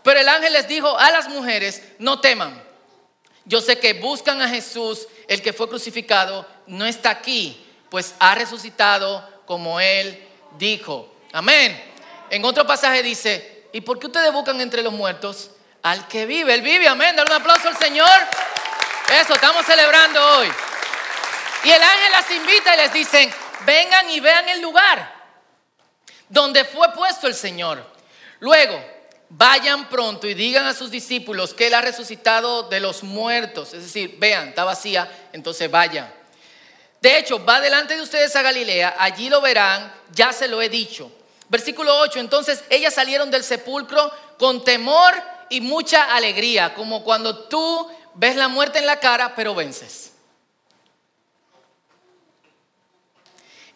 Pero 0.04 0.20
el 0.20 0.30
ángel 0.30 0.54
les 0.54 0.68
dijo 0.68 0.98
a 0.98 1.12
las 1.12 1.30
mujeres, 1.30 1.82
no 2.00 2.20
teman. 2.20 2.62
Yo 3.46 3.62
sé 3.62 3.80
que 3.80 3.94
buscan 3.94 4.42
a 4.42 4.50
Jesús, 4.50 5.08
el 5.28 5.42
que 5.42 5.54
fue 5.54 5.70
crucificado, 5.70 6.46
no 6.66 6.86
está 6.86 7.10
aquí, 7.10 7.66
pues 7.90 8.14
ha 8.20 8.36
resucitado 8.36 9.26
como 9.46 9.80
él 9.80 10.27
dijo. 10.58 11.14
Amén. 11.34 11.84
En 12.30 12.44
otro 12.46 12.66
pasaje 12.66 13.04
dice, 13.04 13.66
¿y 13.72 13.82
por 13.82 14.00
qué 14.00 14.08
ustedes 14.08 14.32
buscan 14.32 14.60
entre 14.62 14.82
los 14.82 14.94
muertos 14.94 15.52
al 15.84 16.08
que 16.08 16.26
vive? 16.26 16.54
Él 16.54 16.62
vive, 16.62 16.88
amén. 16.88 17.16
Dale 17.16 17.32
un 17.32 17.42
aplauso 17.42 17.68
al 17.68 17.78
Señor. 17.78 18.10
Eso, 19.22 19.34
estamos 19.34 19.66
celebrando 19.66 20.24
hoy. 20.38 20.52
Y 21.64 21.70
el 21.70 21.82
ángel 21.82 22.12
las 22.12 22.32
invita 22.32 22.74
y 22.74 22.78
les 22.78 22.94
dice, 22.94 23.32
vengan 23.66 24.10
y 24.10 24.20
vean 24.20 24.50
el 24.50 24.62
lugar 24.62 25.18
donde 26.30 26.66
fue 26.66 26.92
puesto 26.94 27.28
el 27.28 27.34
Señor. 27.34 27.84
Luego, 28.40 28.84
vayan 29.30 29.90
pronto 29.90 30.28
y 30.28 30.34
digan 30.34 30.66
a 30.66 30.74
sus 30.74 30.92
discípulos 30.92 31.54
que 31.54 31.68
Él 31.68 31.74
ha 31.74 31.82
resucitado 31.82 32.64
de 32.64 32.80
los 32.80 33.04
muertos. 33.04 33.74
Es 33.74 33.84
decir, 33.84 34.16
vean, 34.20 34.50
está 34.50 34.64
vacía, 34.64 35.10
entonces 35.34 35.70
vayan. 35.70 36.12
De 37.02 37.18
hecho, 37.18 37.44
va 37.44 37.62
delante 37.62 37.96
de 37.96 38.02
ustedes 38.02 38.36
a 38.36 38.42
Galilea, 38.42 38.96
allí 38.98 39.30
lo 39.30 39.42
verán, 39.42 39.94
ya 40.14 40.34
se 40.34 40.48
lo 40.48 40.62
he 40.62 40.70
dicho. 40.70 41.12
Versículo 41.50 41.98
8, 42.00 42.20
entonces 42.20 42.64
ellas 42.70 42.94
salieron 42.94 43.32
del 43.32 43.44
sepulcro 43.44 44.12
con 44.38 44.64
temor 44.64 45.14
y 45.50 45.62
mucha 45.62 46.16
alegría, 46.16 46.74
como 46.74 47.04
cuando 47.04 47.48
tú 47.48 47.88
ves 48.16 48.36
la 48.36 48.48
muerte 48.48 48.80
en 48.80 48.86
la 48.86 49.00
cara, 49.00 49.36
pero 49.36 49.56
vences. 49.56 50.12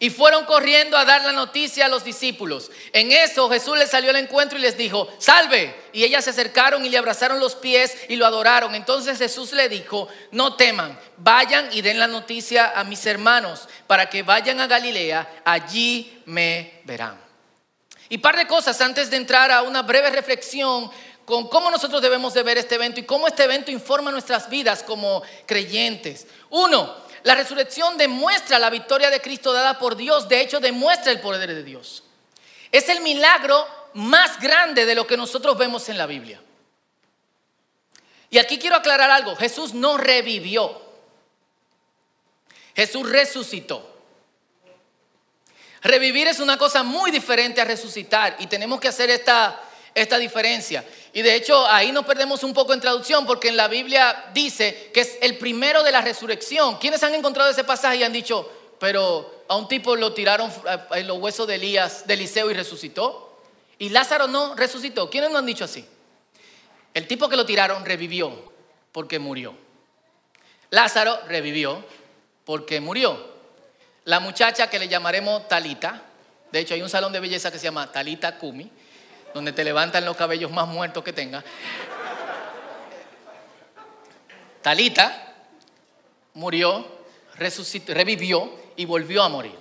Y 0.02 0.10
fueron 0.10 0.46
corriendo 0.46 0.96
a 0.96 1.04
dar 1.04 1.22
la 1.22 1.30
noticia 1.30 1.86
a 1.86 1.88
los 1.88 2.02
discípulos. 2.02 2.72
En 2.92 3.12
eso 3.12 3.48
Jesús 3.48 3.78
les 3.78 3.88
salió 3.88 4.10
al 4.10 4.16
encuentro 4.16 4.58
y 4.58 4.60
les 4.60 4.76
dijo, 4.76 5.06
salve. 5.18 5.72
Y 5.92 6.02
ellas 6.02 6.24
se 6.24 6.30
acercaron 6.30 6.84
y 6.84 6.88
le 6.88 6.98
abrazaron 6.98 7.38
los 7.38 7.54
pies 7.54 7.96
y 8.08 8.16
lo 8.16 8.26
adoraron. 8.26 8.74
Entonces 8.74 9.16
Jesús 9.16 9.52
le 9.52 9.68
dijo, 9.68 10.08
no 10.32 10.56
teman, 10.56 10.98
vayan 11.18 11.68
y 11.70 11.82
den 11.82 12.00
la 12.00 12.08
noticia 12.08 12.72
a 12.74 12.82
mis 12.82 13.06
hermanos 13.06 13.68
para 13.86 14.10
que 14.10 14.24
vayan 14.24 14.58
a 14.58 14.66
Galilea, 14.66 15.42
allí 15.44 16.20
me 16.26 16.80
verán. 16.82 17.20
Y 18.08 18.18
par 18.18 18.36
de 18.36 18.48
cosas 18.48 18.80
antes 18.80 19.08
de 19.08 19.18
entrar 19.18 19.52
a 19.52 19.62
una 19.62 19.82
breve 19.82 20.10
reflexión 20.10 20.90
con 21.24 21.48
cómo 21.48 21.70
nosotros 21.70 22.02
debemos 22.02 22.34
de 22.34 22.42
ver 22.42 22.58
este 22.58 22.74
evento 22.74 22.98
y 22.98 23.04
cómo 23.04 23.28
este 23.28 23.44
evento 23.44 23.70
informa 23.70 24.10
nuestras 24.10 24.50
vidas 24.50 24.82
como 24.82 25.22
creyentes. 25.46 26.26
Uno, 26.50 26.92
la 27.24 27.34
resurrección 27.34 27.96
demuestra 27.96 28.58
la 28.58 28.70
victoria 28.70 29.10
de 29.10 29.20
Cristo 29.20 29.52
dada 29.52 29.78
por 29.78 29.96
Dios, 29.96 30.28
de 30.28 30.40
hecho 30.40 30.60
demuestra 30.60 31.12
el 31.12 31.20
poder 31.20 31.54
de 31.54 31.62
Dios. 31.62 32.02
Es 32.70 32.88
el 32.88 33.00
milagro 33.00 33.66
más 33.94 34.40
grande 34.40 34.86
de 34.86 34.94
lo 34.94 35.06
que 35.06 35.16
nosotros 35.16 35.56
vemos 35.56 35.88
en 35.88 35.98
la 35.98 36.06
Biblia. 36.06 36.40
Y 38.30 38.38
aquí 38.38 38.58
quiero 38.58 38.76
aclarar 38.76 39.10
algo, 39.10 39.36
Jesús 39.36 39.74
no 39.74 39.98
revivió, 39.98 40.80
Jesús 42.74 43.08
resucitó. 43.08 43.90
Revivir 45.82 46.28
es 46.28 46.40
una 46.40 46.56
cosa 46.56 46.82
muy 46.82 47.10
diferente 47.10 47.60
a 47.60 47.64
resucitar 47.64 48.36
y 48.38 48.46
tenemos 48.46 48.80
que 48.80 48.88
hacer 48.88 49.10
esta, 49.10 49.60
esta 49.94 50.18
diferencia. 50.18 50.84
Y 51.12 51.22
de 51.22 51.34
hecho 51.34 51.66
ahí 51.66 51.92
nos 51.92 52.04
perdemos 52.04 52.42
un 52.42 52.54
poco 52.54 52.72
en 52.72 52.80
traducción 52.80 53.26
porque 53.26 53.48
en 53.48 53.56
la 53.56 53.68
Biblia 53.68 54.30
dice 54.32 54.90
que 54.92 55.00
es 55.00 55.18
el 55.20 55.38
primero 55.38 55.82
de 55.82 55.92
la 55.92 56.00
resurrección. 56.00 56.78
¿Quiénes 56.78 57.02
han 57.02 57.14
encontrado 57.14 57.50
ese 57.50 57.64
pasaje 57.64 57.96
y 57.96 58.02
han 58.02 58.12
dicho, 58.12 58.50
pero 58.78 59.44
a 59.48 59.56
un 59.56 59.68
tipo 59.68 59.96
lo 59.96 60.12
tiraron 60.12 60.50
en 60.92 61.06
los 61.06 61.18
huesos 61.18 61.46
de 61.46 61.56
Elías, 61.56 62.06
de 62.06 62.14
Eliseo 62.14 62.50
y 62.50 62.54
resucitó? 62.54 63.40
Y 63.78 63.90
Lázaro 63.90 64.28
no 64.28 64.54
resucitó. 64.54 65.10
¿Quiénes 65.10 65.30
no 65.30 65.38
han 65.38 65.46
dicho 65.46 65.64
así? 65.64 65.84
El 66.94 67.06
tipo 67.06 67.28
que 67.28 67.36
lo 67.36 67.44
tiraron 67.44 67.84
revivió 67.84 68.52
porque 68.92 69.18
murió. 69.18 69.54
Lázaro 70.70 71.18
revivió 71.26 71.84
porque 72.44 72.80
murió. 72.80 73.32
La 74.04 74.20
muchacha 74.20 74.68
que 74.68 74.78
le 74.78 74.88
llamaremos 74.88 75.48
Talita, 75.48 76.02
de 76.50 76.60
hecho 76.60 76.74
hay 76.74 76.82
un 76.82 76.88
salón 76.88 77.12
de 77.12 77.20
belleza 77.20 77.50
que 77.50 77.58
se 77.58 77.64
llama 77.64 77.90
Talita 77.92 78.38
Kumi, 78.38 78.70
donde 79.34 79.52
te 79.52 79.64
levantan 79.64 80.04
los 80.04 80.16
cabellos 80.16 80.50
más 80.50 80.68
muertos 80.68 81.02
que 81.02 81.12
tenga. 81.12 81.44
Talita 84.62 85.34
murió, 86.34 86.86
resucitó, 87.34 87.94
revivió 87.94 88.50
y 88.76 88.84
volvió 88.84 89.22
a 89.22 89.28
morir. 89.28 89.58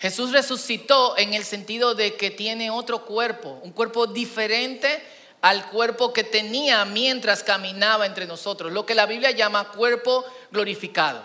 Jesús 0.00 0.32
resucitó 0.32 1.18
en 1.18 1.34
el 1.34 1.44
sentido 1.44 1.94
de 1.94 2.14
que 2.14 2.30
tiene 2.30 2.70
otro 2.70 3.04
cuerpo, 3.04 3.58
un 3.62 3.72
cuerpo 3.72 4.06
diferente 4.06 5.02
al 5.40 5.68
cuerpo 5.70 6.12
que 6.12 6.24
tenía 6.24 6.84
mientras 6.84 7.42
caminaba 7.42 8.06
entre 8.06 8.26
nosotros, 8.26 8.72
lo 8.72 8.86
que 8.86 8.94
la 8.94 9.06
Biblia 9.06 9.30
llama 9.30 9.68
cuerpo 9.70 10.24
glorificado. 10.50 11.22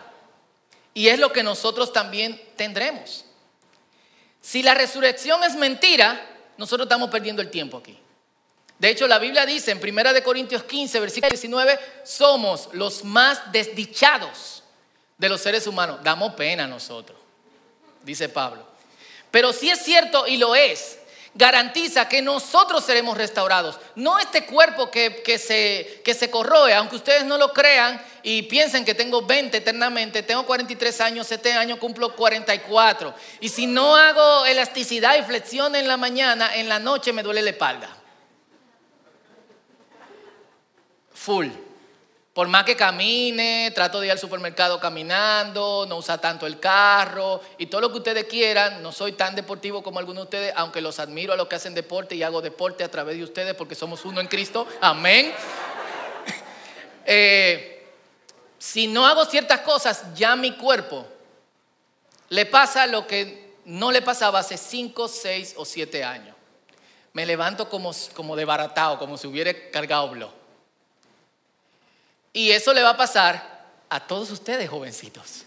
Y 0.94 1.08
es 1.08 1.20
lo 1.20 1.32
que 1.32 1.44
nosotros 1.44 1.94
también 1.94 2.40
tendremos. 2.56 3.26
Si 4.42 4.62
la 4.62 4.74
resurrección 4.74 5.44
es 5.44 5.56
mentira, 5.56 6.20
nosotros 6.58 6.86
estamos 6.86 7.10
perdiendo 7.10 7.42
el 7.42 7.50
tiempo 7.50 7.78
aquí. 7.78 7.98
De 8.80 8.90
hecho, 8.90 9.08
la 9.08 9.20
Biblia 9.20 9.46
dice 9.46 9.72
en 9.72 9.78
1 9.78 10.24
Corintios 10.24 10.64
15, 10.64 11.00
versículo 11.00 11.30
19, 11.30 11.80
somos 12.04 12.70
los 12.74 13.04
más 13.04 13.52
desdichados 13.52 14.64
de 15.18 15.30
los 15.30 15.42
seres 15.42 15.68
humanos. 15.68 16.00
Damos 16.04 16.34
pena 16.34 16.66
a 16.66 16.68
nosotros, 16.68 17.18
dice 18.04 18.30
Pablo. 18.30 18.66
Pero 19.32 19.54
si 19.54 19.70
es 19.70 19.80
cierto 19.80 20.28
y 20.28 20.38
lo 20.38 20.56
es, 20.56 21.00
garantiza 21.36 22.08
que 22.08 22.22
nosotros 22.22 22.84
seremos 22.84 23.18
restaurados. 23.18 23.80
No 23.96 24.20
este 24.20 24.46
cuerpo 24.46 24.92
que, 24.92 25.24
se, 25.40 26.02
que 26.04 26.14
se 26.14 26.30
corroe, 26.30 26.74
aunque 26.74 26.96
ustedes 26.96 27.26
no 27.26 27.38
lo 27.38 27.54
crean 27.54 28.02
y 28.22 28.44
piensen 28.44 28.86
que 28.86 28.94
tengo 28.94 29.24
20 29.24 29.58
eternamente, 29.58 30.24
tengo 30.24 30.46
43 30.46 31.02
años, 31.02 31.32
este 31.32 31.54
año 31.54 31.80
cumplo 31.80 32.16
44. 32.16 33.14
Y 33.40 33.50
si 33.50 33.66
no 33.66 33.96
hago 33.96 34.46
elasticidad 34.46 35.18
y 35.18 35.24
flexión 35.24 35.76
en 35.76 35.88
la 35.88 35.98
mañana, 35.98 36.56
en 36.56 36.70
la 36.70 36.80
noche 36.80 37.14
me 37.14 37.24
duele 37.24 37.42
la 37.42 37.50
espalda. 37.50 37.90
Full. 41.14 41.48
Por 42.34 42.48
más 42.48 42.64
que 42.64 42.76
camine, 42.76 43.72
trato 43.76 44.00
de 44.00 44.08
ir 44.08 44.12
al 44.12 44.18
supermercado 44.18 44.80
caminando, 44.80 45.86
no 45.88 45.98
usa 45.98 46.18
tanto 46.18 46.48
el 46.48 46.60
carro 46.60 47.40
y 47.60 47.68
todo 47.68 47.80
lo 47.82 47.92
que 47.92 48.00
ustedes 48.00 48.24
quieran. 48.24 48.82
No 48.82 48.92
soy 48.92 49.12
tan 49.12 49.36
deportivo 49.36 49.84
como 49.84 50.00
algunos 50.00 50.24
de 50.24 50.24
ustedes, 50.24 50.54
aunque 50.56 50.82
los 50.82 50.98
admiro 51.00 51.34
a 51.34 51.36
los 51.36 51.48
que 51.48 51.56
hacen 51.56 51.76
deporte 51.76 52.16
y 52.16 52.24
hago 52.24 52.42
deporte 52.42 52.84
a 52.84 52.90
través 52.90 53.18
de 53.18 53.24
ustedes 53.24 53.54
porque 53.54 53.76
somos 53.76 54.04
uno 54.04 54.20
en 54.20 54.28
Cristo. 54.28 54.68
Amén. 54.82 55.34
Eh, 57.06 57.86
si 58.58 58.88
no 58.88 59.06
hago 59.06 59.26
ciertas 59.26 59.60
cosas, 59.60 60.06
ya 60.16 60.38
mi 60.38 60.54
cuerpo 60.54 61.06
le 62.30 62.46
pasa 62.46 62.88
lo 62.88 63.06
que 63.06 63.58
no 63.66 63.92
le 63.92 64.02
pasaba 64.02 64.40
hace 64.40 64.56
5, 64.56 65.10
6 65.10 65.56
o 65.58 65.66
7 65.66 66.02
años. 66.02 66.34
Me 67.12 67.26
levanto 67.26 67.68
como, 67.68 67.92
como 68.14 68.38
baratao, 68.38 68.98
como 68.98 69.18
si 69.18 69.28
hubiera 69.28 69.54
cargado 69.70 70.12
blog. 70.12 70.43
Y 72.34 72.50
eso 72.52 72.74
le 72.74 72.82
va 72.82 72.90
a 72.90 72.98
pasar 72.98 73.64
a 73.90 74.00
todos 74.00 74.32
ustedes, 74.32 74.70
jovencitos. 74.70 75.46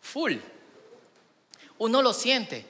Full. 0.00 0.34
Uno 1.78 2.02
lo 2.02 2.12
siente. 2.12 2.66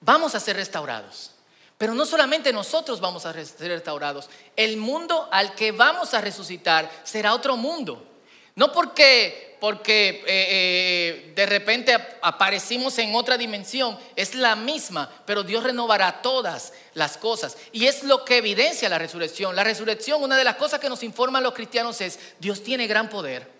Vamos 0.00 0.34
a 0.34 0.40
ser 0.40 0.56
restaurados. 0.56 1.32
Pero 1.76 1.94
no 1.94 2.06
solamente 2.06 2.52
nosotros 2.52 3.00
vamos 3.00 3.26
a 3.26 3.32
ser 3.32 3.68
restaurados. 3.68 4.30
El 4.56 4.78
mundo 4.78 5.28
al 5.30 5.54
que 5.54 5.72
vamos 5.72 6.14
a 6.14 6.20
resucitar 6.20 6.90
será 7.04 7.34
otro 7.34 7.56
mundo. 7.56 8.06
No 8.54 8.72
porque 8.72 9.54
porque 9.64 10.08
eh, 10.08 10.24
eh, 10.26 11.32
de 11.34 11.46
repente 11.46 11.96
aparecimos 12.20 12.98
en 12.98 13.14
otra 13.14 13.38
dimensión, 13.38 13.98
es 14.14 14.34
la 14.34 14.56
misma, 14.56 15.10
pero 15.24 15.42
Dios 15.42 15.64
renovará 15.64 16.20
todas 16.20 16.74
las 16.94 17.16
cosas. 17.16 17.56
Y 17.72 17.86
es 17.86 18.02
lo 18.02 18.24
que 18.24 18.38
evidencia 18.38 18.88
la 18.88 18.98
resurrección. 18.98 19.54
La 19.54 19.64
resurrección, 19.64 20.22
una 20.22 20.36
de 20.36 20.44
las 20.44 20.56
cosas 20.56 20.80
que 20.80 20.88
nos 20.88 21.02
informan 21.02 21.42
los 21.42 21.54
cristianos 21.54 22.00
es, 22.00 22.18
Dios 22.38 22.62
tiene 22.62 22.86
gran 22.86 23.10
poder. 23.10 23.50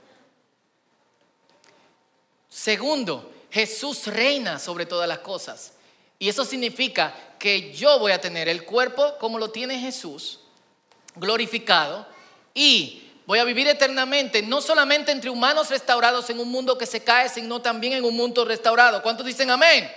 Segundo, 2.49 3.33
Jesús 3.51 4.07
reina 4.07 4.59
sobre 4.59 4.87
todas 4.87 5.09
las 5.09 5.19
cosas. 5.19 5.73
Y 6.19 6.29
eso 6.29 6.45
significa 6.45 7.15
que 7.39 7.73
yo 7.75 7.99
voy 7.99 8.13
a 8.13 8.21
tener 8.21 8.49
el 8.49 8.65
cuerpo 8.65 9.19
como 9.19 9.39
lo 9.39 9.51
tiene 9.51 9.79
Jesús, 9.79 10.41
glorificado, 11.17 12.07
y 12.55 13.11
voy 13.27 13.41
a 13.41 13.45
vivir 13.45 13.67
eternamente, 13.67 14.43
no 14.43 14.61
solamente 14.61 15.11
entre 15.13 15.31
humanos 15.31 15.71
restaurados 15.71 16.31
en 16.31 16.39
un 16.39 16.51
mundo 16.51 16.79
que 16.79 16.87
se 16.87 17.03
cae, 17.03 17.29
sino 17.29 17.61
también 17.61 17.95
en 17.95 18.05
un 18.05 18.17
mundo 18.17 18.45
restaurado. 18.45 19.03
¿Cuántos 19.03 19.27
dicen 19.27 19.51
amén? 19.51 19.91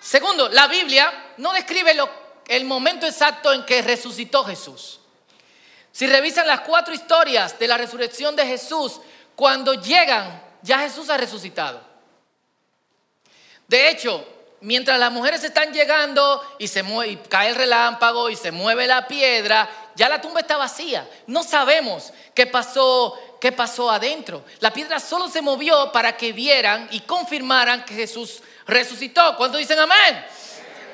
Segundo, 0.00 0.48
la 0.48 0.66
Biblia 0.68 1.32
no 1.38 1.52
describe 1.52 1.96
el 2.48 2.64
momento 2.64 3.06
exacto 3.06 3.52
en 3.52 3.64
que 3.64 3.82
resucitó 3.82 4.44
Jesús. 4.44 5.00
Si 5.92 6.06
revisan 6.06 6.46
las 6.46 6.60
cuatro 6.60 6.92
historias 6.92 7.58
de 7.58 7.66
la 7.66 7.78
resurrección 7.78 8.36
de 8.36 8.46
Jesús, 8.46 9.00
cuando 9.34 9.74
llegan, 9.74 10.42
ya 10.62 10.80
Jesús 10.80 11.08
ha 11.08 11.16
resucitado. 11.16 11.80
De 13.66 13.88
hecho, 13.88 14.26
mientras 14.60 14.98
las 14.98 15.12
mujeres 15.12 15.42
están 15.44 15.72
llegando 15.72 16.42
y, 16.58 16.68
se 16.68 16.84
cae 17.28 17.48
el 17.48 17.54
relámpago 17.54 18.30
y 18.30 18.36
se 18.36 18.50
mueve 18.50 18.86
la 18.86 19.06
piedra, 19.06 19.68
ya 19.94 20.08
la 20.08 20.20
tumba 20.20 20.40
está 20.40 20.56
vacía. 20.56 21.08
No 21.26 21.42
sabemos 21.42 22.12
qué 22.34 22.46
pasó, 22.46 23.18
qué 23.40 23.52
pasó 23.52 23.90
adentro. 23.90 24.44
La 24.60 24.72
piedra 24.72 25.00
solo 25.00 25.28
se 25.28 25.42
movió 25.42 25.90
para 25.92 26.16
que 26.16 26.32
vieran 26.32 26.88
y 26.90 27.00
confirmaran 27.00 27.84
que 27.84 27.94
Jesús 27.94 28.42
resucitó. 28.66 29.36
¿Cuántos 29.36 29.58
dicen 29.58 29.78
amén? 29.78 30.24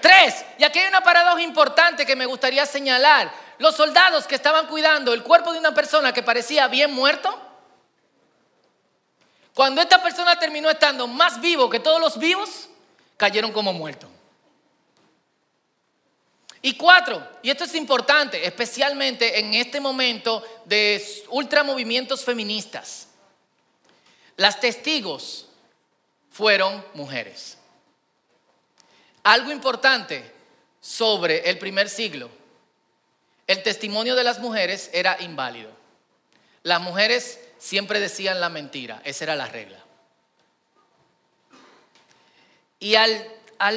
Tres, 0.01 0.45
y 0.59 0.65
aquí 0.65 0.81
hay 0.81 0.89
una 0.89 1.03
paradoja 1.03 1.41
importante 1.43 2.05
que 2.05 2.17
me 2.17 2.27
gustaría 2.27 2.67
señalar. 2.67 3.33
Los 3.59 3.77
soldados 3.77 4.27
que 4.27 4.35
estaban 4.35 4.67
cuidando 4.67 5.13
el 5.13 5.23
cuerpo 5.23 5.53
de 5.53 5.61
una 5.61 5.73
persona 5.73 6.13
que 6.13 6.23
parecía 6.23 6.67
bien 6.67 6.93
muerto, 6.93 7.41
cuando 9.55 9.81
esta 9.81 10.03
persona 10.03 10.39
terminó 10.39 10.71
estando 10.71 11.07
más 11.07 11.41
vivo 11.41 11.71
que 11.71 11.79
todos 11.79 12.01
los 12.01 12.19
vivos, 12.19 12.69
cayeron 13.17 13.53
como 13.53 13.73
muertos. 13.73 14.11
Y 16.63 16.77
cuatro, 16.77 17.27
y 17.43 17.51
esto 17.51 17.65
es 17.65 17.75
importante, 17.75 18.47
especialmente 18.47 19.39
en 19.39 19.55
este 19.55 19.81
momento 19.81 20.45
de 20.65 21.05
ultramovimientos 21.31 22.25
feministas, 22.25 23.09
las 24.37 24.59
testigos 24.59 25.49
fueron 26.31 26.85
mujeres. 26.95 27.59
Algo 29.23 29.53
importante 29.53 30.31
sobre 30.81 31.49
el 31.49 31.59
primer 31.59 31.89
siglo, 31.89 32.29
el 33.47 33.63
testimonio 33.63 34.17
de 34.17 34.25
las 34.25 34.41
mujeres 34.41 34.91
era 34.93 35.17
inválido. 35.21 35.71
Las 36.63 36.81
mujeres 36.81 37.41
siempre 37.59 38.01
decían 38.01 38.41
la 38.41 38.49
mentira, 38.49 39.01
esa 39.05 39.25
era 39.25 39.37
la 39.37 39.47
regla. 39.47 39.79
Y 42.81 42.97
al, 42.97 43.25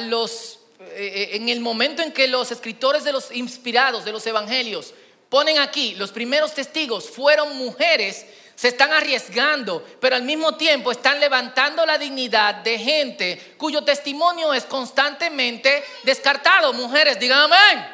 los 0.08 0.58
eh, 0.80 1.30
eh, 1.32 1.36
en 1.36 1.48
el 1.48 1.60
momento 1.60 2.02
en 2.02 2.12
que 2.12 2.26
los 2.26 2.50
escritores 2.50 3.04
de 3.04 3.12
los 3.12 3.30
inspirados 3.30 4.04
de 4.04 4.12
los 4.12 4.26
evangelios 4.26 4.94
ponen 5.28 5.58
aquí, 5.58 5.94
los 5.94 6.10
primeros 6.10 6.54
testigos 6.54 7.08
fueron 7.08 7.56
mujeres, 7.56 8.26
se 8.56 8.68
están 8.68 8.90
arriesgando, 8.90 9.86
pero 10.00 10.16
al 10.16 10.22
mismo 10.22 10.56
tiempo 10.56 10.90
están 10.90 11.20
levantando 11.20 11.84
la 11.84 11.98
dignidad 11.98 12.54
de 12.56 12.78
gente 12.78 13.54
cuyo 13.58 13.84
testimonio 13.84 14.54
es 14.54 14.64
constantemente 14.64 15.84
descartado. 16.02 16.72
Mujeres, 16.72 17.20
digan 17.20 17.40
amén. 17.40 17.86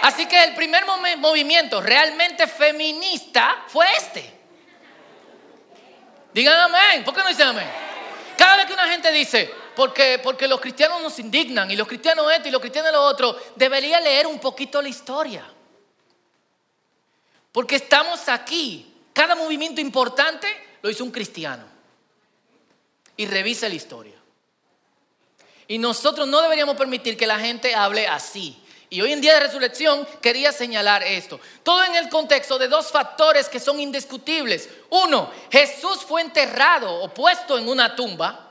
Así 0.00 0.26
que 0.26 0.42
el 0.44 0.54
primer 0.54 0.84
movimiento 1.18 1.82
realmente 1.82 2.46
feminista 2.46 3.64
fue 3.68 3.86
este. 3.98 4.32
Digan 6.32 6.58
amén. 6.58 7.04
¿Por 7.04 7.14
qué 7.14 7.20
no 7.20 7.28
dicen 7.28 7.48
amén? 7.48 7.68
Cada 8.36 8.56
vez 8.56 8.66
que 8.66 8.72
una 8.72 8.88
gente 8.88 9.12
dice, 9.12 9.52
porque, 9.74 10.18
porque 10.22 10.48
los 10.48 10.58
cristianos 10.58 11.02
nos 11.02 11.18
indignan 11.18 11.70
y 11.70 11.76
los 11.76 11.86
cristianos 11.86 12.32
esto 12.32 12.48
y 12.48 12.50
los 12.50 12.62
cristianos 12.62 12.92
lo 12.92 13.02
otro, 13.02 13.38
debería 13.56 14.00
leer 14.00 14.26
un 14.26 14.38
poquito 14.38 14.80
la 14.80 14.88
historia. 14.88 15.44
Porque 17.52 17.76
estamos 17.76 18.26
aquí. 18.30 18.95
Cada 19.16 19.34
movimiento 19.34 19.80
importante 19.80 20.46
lo 20.82 20.90
hizo 20.90 21.02
un 21.02 21.10
cristiano. 21.10 21.64
Y 23.16 23.24
revisa 23.24 23.66
la 23.66 23.74
historia. 23.74 24.14
Y 25.66 25.78
nosotros 25.78 26.28
no 26.28 26.42
deberíamos 26.42 26.76
permitir 26.76 27.16
que 27.16 27.26
la 27.26 27.40
gente 27.40 27.74
hable 27.74 28.06
así. 28.06 28.62
Y 28.90 29.00
hoy 29.00 29.14
en 29.14 29.22
día 29.22 29.32
de 29.32 29.40
resurrección 29.40 30.06
quería 30.20 30.52
señalar 30.52 31.02
esto. 31.02 31.40
Todo 31.62 31.82
en 31.84 31.94
el 31.94 32.10
contexto 32.10 32.58
de 32.58 32.68
dos 32.68 32.92
factores 32.92 33.48
que 33.48 33.58
son 33.58 33.80
indiscutibles. 33.80 34.68
Uno, 34.90 35.32
Jesús 35.50 36.04
fue 36.06 36.20
enterrado 36.20 36.92
o 37.02 37.08
puesto 37.08 37.56
en 37.56 37.70
una 37.70 37.96
tumba. 37.96 38.42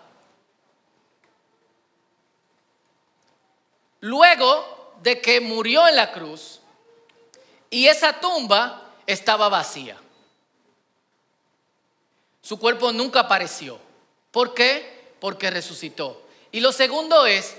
luego 4.06 4.94
de 5.02 5.20
que 5.20 5.42
murió 5.42 5.88
en 5.88 5.96
la 5.96 6.12
cruz 6.12 6.60
y 7.72 7.88
esa 7.88 8.20
tumba 8.20 8.94
estaba 9.08 9.50
vacía. 9.50 9.98
Su 12.46 12.60
cuerpo 12.60 12.92
nunca 12.92 13.22
apareció. 13.22 13.80
¿Por 14.30 14.54
qué? 14.54 15.16
Porque 15.20 15.50
resucitó. 15.50 16.28
Y 16.52 16.60
lo 16.60 16.72
segundo 16.72 17.26
es, 17.26 17.56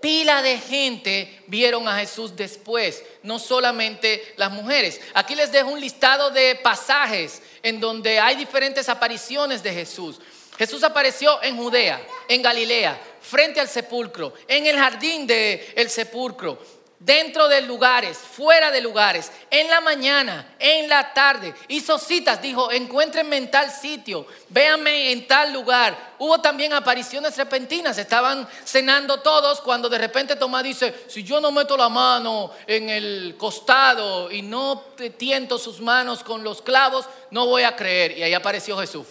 pila 0.00 0.40
de 0.40 0.56
gente 0.56 1.42
vieron 1.46 1.86
a 1.86 1.98
Jesús 1.98 2.34
después, 2.36 3.04
no 3.22 3.38
solamente 3.38 4.32
las 4.38 4.50
mujeres. 4.50 4.98
Aquí 5.12 5.34
les 5.34 5.52
dejo 5.52 5.68
un 5.68 5.78
listado 5.78 6.30
de 6.30 6.54
pasajes 6.54 7.42
en 7.62 7.80
donde 7.80 8.18
hay 8.18 8.34
diferentes 8.34 8.88
apariciones 8.88 9.62
de 9.62 9.74
Jesús. 9.74 10.18
Jesús 10.56 10.82
apareció 10.84 11.42
en 11.42 11.58
Judea, 11.58 12.00
en 12.26 12.40
Galilea, 12.40 12.98
frente 13.20 13.60
al 13.60 13.68
sepulcro, 13.68 14.32
en 14.48 14.66
el 14.66 14.78
jardín 14.78 15.26
del 15.26 15.90
sepulcro, 15.90 16.58
dentro 17.00 17.48
de 17.48 17.62
lugares, 17.62 18.18
fuera 18.18 18.70
de 18.70 18.82
lugares, 18.82 19.32
en 19.50 19.68
la 19.70 19.80
mañana, 19.80 20.54
en 20.58 20.88
la 20.88 21.14
tarde. 21.14 21.54
Hizo 21.68 21.98
citas, 21.98 22.40
dijo, 22.42 22.70
encuéntrenme 22.70 23.38
en 23.38 23.50
tal 23.50 23.70
sitio, 23.70 24.26
véanme 24.50 25.10
en 25.10 25.26
tal 25.26 25.52
lugar. 25.52 25.96
Hubo 26.18 26.40
también 26.42 26.74
apariciones 26.74 27.36
repentinas, 27.38 27.96
estaban 27.96 28.46
cenando 28.64 29.20
todos 29.20 29.62
cuando 29.62 29.88
de 29.88 29.96
repente 29.96 30.36
Tomás 30.36 30.62
dice, 30.62 31.06
si 31.08 31.24
yo 31.24 31.40
no 31.40 31.50
meto 31.50 31.76
la 31.76 31.88
mano 31.88 32.52
en 32.66 32.90
el 32.90 33.34
costado 33.38 34.30
y 34.30 34.42
no 34.42 34.84
tiento 35.16 35.58
sus 35.58 35.80
manos 35.80 36.22
con 36.22 36.44
los 36.44 36.60
clavos, 36.60 37.06
no 37.30 37.46
voy 37.46 37.62
a 37.62 37.74
creer. 37.74 38.18
Y 38.18 38.22
ahí 38.22 38.34
apareció 38.34 38.76
Jesús. 38.78 39.06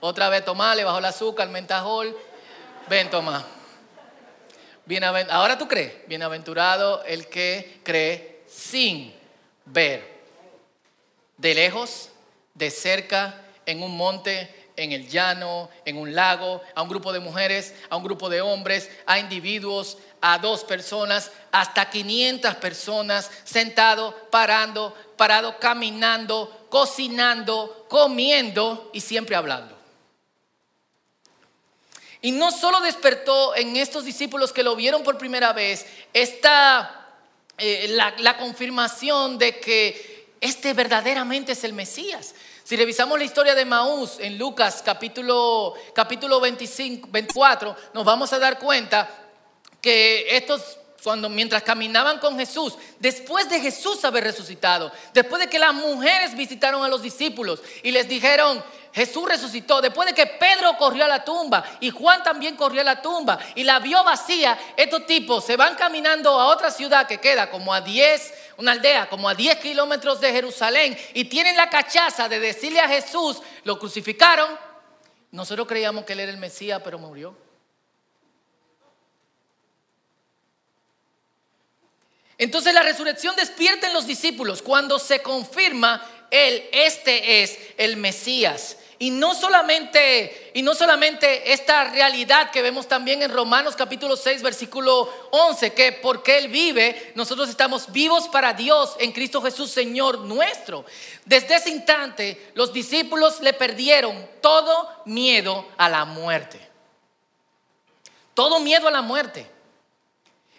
Otra 0.00 0.30
vez 0.30 0.42
Tomás 0.42 0.74
le 0.74 0.84
bajó 0.84 0.98
el 0.98 1.04
azúcar, 1.04 1.46
el 1.48 1.52
mentajol. 1.52 2.16
Ven, 2.88 3.10
Tomás. 3.10 3.53
Ahora 5.30 5.58
tú 5.58 5.66
crees. 5.66 6.06
Bienaventurado 6.06 7.02
el 7.04 7.28
que 7.28 7.80
cree 7.82 8.42
sin 8.46 9.14
ver. 9.64 10.14
De 11.36 11.54
lejos, 11.54 12.10
de 12.54 12.70
cerca, 12.70 13.40
en 13.66 13.82
un 13.82 13.96
monte, 13.96 14.64
en 14.76 14.92
el 14.92 15.08
llano, 15.08 15.70
en 15.84 15.96
un 15.96 16.14
lago, 16.14 16.62
a 16.74 16.82
un 16.82 16.88
grupo 16.88 17.12
de 17.12 17.20
mujeres, 17.20 17.74
a 17.88 17.96
un 17.96 18.04
grupo 18.04 18.28
de 18.28 18.40
hombres, 18.40 18.90
a 19.06 19.18
individuos, 19.18 19.98
a 20.20 20.38
dos 20.38 20.64
personas, 20.64 21.30
hasta 21.52 21.90
500 21.90 22.56
personas, 22.56 23.30
sentado, 23.44 24.14
parando, 24.30 24.94
parado, 25.16 25.58
caminando, 25.58 26.66
cocinando, 26.70 27.86
comiendo 27.88 28.90
y 28.92 29.00
siempre 29.00 29.36
hablando. 29.36 29.83
Y 32.24 32.32
no 32.32 32.50
solo 32.50 32.80
despertó 32.80 33.54
en 33.54 33.76
estos 33.76 34.06
discípulos 34.06 34.50
que 34.50 34.62
lo 34.62 34.74
vieron 34.74 35.02
por 35.02 35.18
primera 35.18 35.52
vez 35.52 35.84
esta, 36.14 37.06
eh, 37.58 37.86
la, 37.90 38.38
confirmación 38.38 39.36
de 39.36 39.60
que 39.60 40.32
este 40.40 40.72
verdaderamente 40.72 41.52
es 41.52 41.64
el 41.64 41.74
Mesías. 41.74 42.34
Si 42.62 42.76
revisamos 42.76 43.18
la 43.18 43.26
historia 43.26 43.54
de 43.54 43.66
Maús 43.66 44.16
en 44.20 44.38
Lucas 44.38 44.80
capítulo, 44.82 45.74
capítulo 45.94 46.40
25, 46.40 47.08
24, 47.10 47.76
nos 47.92 48.04
vamos 48.06 48.32
a 48.32 48.38
dar 48.38 48.58
cuenta 48.58 49.06
que 49.82 50.34
estos 50.34 50.78
cuando 51.04 51.28
mientras 51.28 51.62
caminaban 51.62 52.18
con 52.18 52.38
Jesús, 52.38 52.72
después 52.98 53.50
de 53.50 53.60
Jesús 53.60 54.02
haber 54.06 54.24
resucitado, 54.24 54.90
después 55.12 55.38
de 55.42 55.50
que 55.50 55.58
las 55.58 55.74
mujeres 55.74 56.34
visitaron 56.34 56.82
a 56.82 56.88
los 56.88 57.02
discípulos 57.02 57.60
y 57.82 57.90
les 57.90 58.08
dijeron, 58.08 58.64
Jesús 58.90 59.28
resucitó, 59.28 59.82
después 59.82 60.06
de 60.06 60.14
que 60.14 60.26
Pedro 60.26 60.78
corrió 60.78 61.04
a 61.04 61.08
la 61.08 61.22
tumba 61.22 61.62
y 61.80 61.90
Juan 61.90 62.22
también 62.22 62.56
corrió 62.56 62.80
a 62.80 62.84
la 62.84 63.02
tumba 63.02 63.38
y 63.54 63.64
la 63.64 63.80
vio 63.80 64.02
vacía, 64.02 64.58
estos 64.78 65.04
tipos 65.04 65.44
se 65.44 65.58
van 65.58 65.74
caminando 65.74 66.40
a 66.40 66.46
otra 66.46 66.70
ciudad 66.70 67.06
que 67.06 67.18
queda 67.18 67.50
como 67.50 67.74
a 67.74 67.82
10, 67.82 68.34
una 68.56 68.72
aldea 68.72 69.10
como 69.10 69.28
a 69.28 69.34
10 69.34 69.58
kilómetros 69.58 70.22
de 70.22 70.32
Jerusalén 70.32 70.96
y 71.12 71.24
tienen 71.26 71.54
la 71.54 71.68
cachaza 71.68 72.30
de 72.30 72.40
decirle 72.40 72.80
a 72.80 72.88
Jesús, 72.88 73.42
lo 73.64 73.78
crucificaron. 73.78 74.48
Nosotros 75.32 75.68
creíamos 75.68 76.06
que 76.06 76.14
él 76.14 76.20
era 76.20 76.32
el 76.32 76.38
Mesías, 76.38 76.80
pero 76.82 76.98
murió. 76.98 77.43
Entonces 82.38 82.74
la 82.74 82.82
resurrección 82.82 83.36
despierta 83.36 83.86
en 83.86 83.94
los 83.94 84.06
discípulos 84.06 84.62
cuando 84.62 84.98
se 84.98 85.22
confirma 85.22 86.04
él, 86.34 86.68
este 86.72 87.42
es 87.42 87.56
el 87.76 87.96
Mesías. 87.96 88.76
Y 88.98 89.10
no 89.10 89.34
solamente, 89.34 90.50
y 90.54 90.62
no 90.62 90.74
solamente 90.74 91.52
esta 91.52 91.84
realidad 91.84 92.50
que 92.50 92.62
vemos 92.62 92.88
también 92.88 93.22
en 93.22 93.32
Romanos 93.32 93.76
capítulo 93.76 94.16
6, 94.16 94.42
versículo 94.42 95.12
11, 95.30 95.72
que 95.74 95.92
porque 95.92 96.38
Él 96.38 96.48
vive, 96.48 97.12
nosotros 97.14 97.48
estamos 97.48 97.92
vivos 97.92 98.28
para 98.28 98.52
Dios 98.52 98.96
en 98.98 99.12
Cristo 99.12 99.42
Jesús, 99.42 99.70
Señor 99.70 100.20
nuestro. 100.20 100.84
Desde 101.24 101.54
ese 101.54 101.70
instante, 101.70 102.50
los 102.54 102.72
discípulos 102.72 103.40
le 103.40 103.52
perdieron 103.52 104.28
todo 104.40 104.88
miedo 105.04 105.68
a 105.76 105.88
la 105.88 106.04
muerte. 106.04 106.60
Todo 108.34 108.58
miedo 108.58 108.88
a 108.88 108.92
la 108.92 109.02
muerte. 109.02 109.53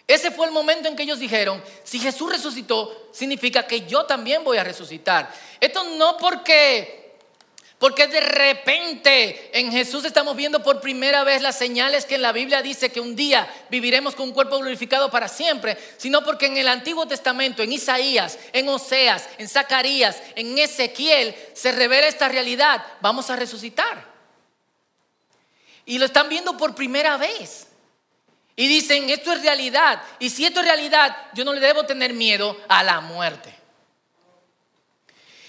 Ese 0.07 0.31
fue 0.31 0.45
el 0.45 0.51
momento 0.51 0.87
en 0.87 0.95
que 0.95 1.03
ellos 1.03 1.19
dijeron, 1.19 1.63
si 1.83 1.99
Jesús 1.99 2.31
resucitó, 2.31 3.09
significa 3.11 3.65
que 3.65 3.87
yo 3.87 4.05
también 4.05 4.43
voy 4.43 4.57
a 4.57 4.63
resucitar. 4.63 5.33
Esto 5.59 5.83
no 5.83 6.17
porque 6.17 7.05
porque 7.77 8.07
de 8.07 8.21
repente 8.21 9.59
en 9.59 9.71
Jesús 9.71 10.05
estamos 10.05 10.35
viendo 10.35 10.63
por 10.63 10.79
primera 10.79 11.23
vez 11.23 11.41
las 11.41 11.57
señales 11.57 12.05
que 12.05 12.15
en 12.15 12.21
la 12.21 12.31
Biblia 12.31 12.61
dice 12.61 12.91
que 12.91 13.01
un 13.01 13.15
día 13.15 13.47
viviremos 13.69 14.15
con 14.15 14.29
un 14.29 14.33
cuerpo 14.33 14.57
glorificado 14.59 15.11
para 15.11 15.27
siempre, 15.27 15.77
sino 15.97 16.23
porque 16.23 16.45
en 16.45 16.57
el 16.57 16.69
Antiguo 16.69 17.05
Testamento, 17.05 17.61
en 17.61 17.73
Isaías, 17.73 18.39
en 18.53 18.69
Oseas, 18.69 19.27
en 19.37 19.49
Zacarías, 19.49 20.21
en 20.35 20.57
Ezequiel, 20.57 21.35
se 21.53 21.73
revela 21.73 22.07
esta 22.07 22.29
realidad. 22.29 22.83
Vamos 23.01 23.29
a 23.29 23.35
resucitar. 23.35 24.05
Y 25.85 25.99
lo 25.99 26.05
están 26.05 26.29
viendo 26.29 26.55
por 26.57 26.75
primera 26.75 27.17
vez. 27.17 27.67
Y 28.55 28.67
dicen, 28.67 29.09
esto 29.09 29.33
es 29.33 29.41
realidad. 29.41 30.01
Y 30.19 30.29
si 30.29 30.45
esto 30.45 30.61
es 30.61 30.65
realidad, 30.65 31.15
yo 31.33 31.43
no 31.43 31.53
le 31.53 31.59
debo 31.59 31.85
tener 31.85 32.13
miedo 32.13 32.57
a 32.69 32.83
la 32.83 33.01
muerte. 33.01 33.53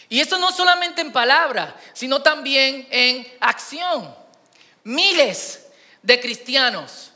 Y 0.08 0.20
esto 0.20 0.38
no 0.38 0.52
solamente 0.52 1.00
en 1.00 1.12
palabra, 1.12 1.76
sino 1.92 2.22
también 2.22 2.86
en 2.90 3.26
acción. 3.40 4.14
Miles 4.84 5.66
de 6.02 6.20
cristianos, 6.20 7.12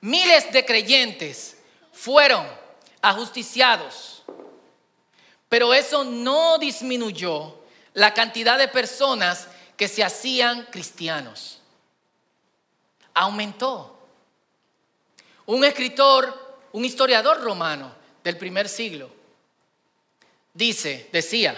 miles 0.00 0.52
de 0.52 0.64
creyentes 0.64 1.56
fueron 1.92 2.46
ajusticiados. 3.00 4.22
Pero 5.48 5.74
eso 5.74 6.04
no 6.04 6.58
disminuyó 6.58 7.58
la 7.94 8.14
cantidad 8.14 8.56
de 8.56 8.68
personas 8.68 9.48
que 9.76 9.88
se 9.88 10.02
hacían 10.02 10.66
cristianos. 10.70 11.60
Aumentó. 13.14 13.91
Un 15.46 15.64
escritor, 15.64 16.58
un 16.72 16.84
historiador 16.84 17.40
romano 17.42 17.92
del 18.22 18.36
primer 18.36 18.68
siglo, 18.68 19.10
dice, 20.54 21.08
decía, 21.12 21.56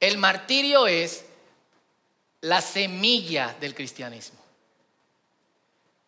el 0.00 0.18
martirio 0.18 0.86
es 0.86 1.24
la 2.40 2.60
semilla 2.60 3.56
del 3.60 3.74
cristianismo. 3.74 4.38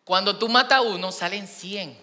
Cuando 0.03 0.37
tú 0.37 0.49
matas 0.49 0.79
a 0.79 0.81
uno, 0.81 1.11
salen 1.11 1.47
100. 1.47 1.97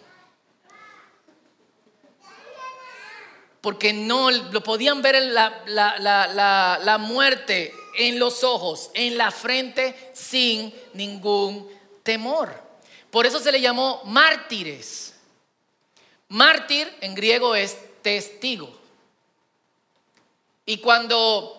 Porque 3.61 3.92
no 3.92 4.31
lo 4.31 4.62
podían 4.62 5.03
ver 5.03 5.16
en 5.16 5.35
la, 5.35 5.64
la 5.66 6.99
muerte 6.99 7.75
en 7.99 8.18
los 8.18 8.44
ojos, 8.44 8.90
en 8.94 9.18
la 9.18 9.31
frente, 9.31 10.11
sin 10.14 10.73
ningún 10.94 11.68
temor. 12.05 12.67
Por 13.11 13.27
eso 13.27 13.38
se 13.40 13.53
le 13.53 13.61
llamó 13.61 14.03
mártires. 14.05 15.14
Mártir 16.29 16.94
en 17.01 17.14
griego 17.14 17.55
es 17.55 17.77
testigo. 18.03 18.77
Y 20.66 20.79
cuando 20.79 21.59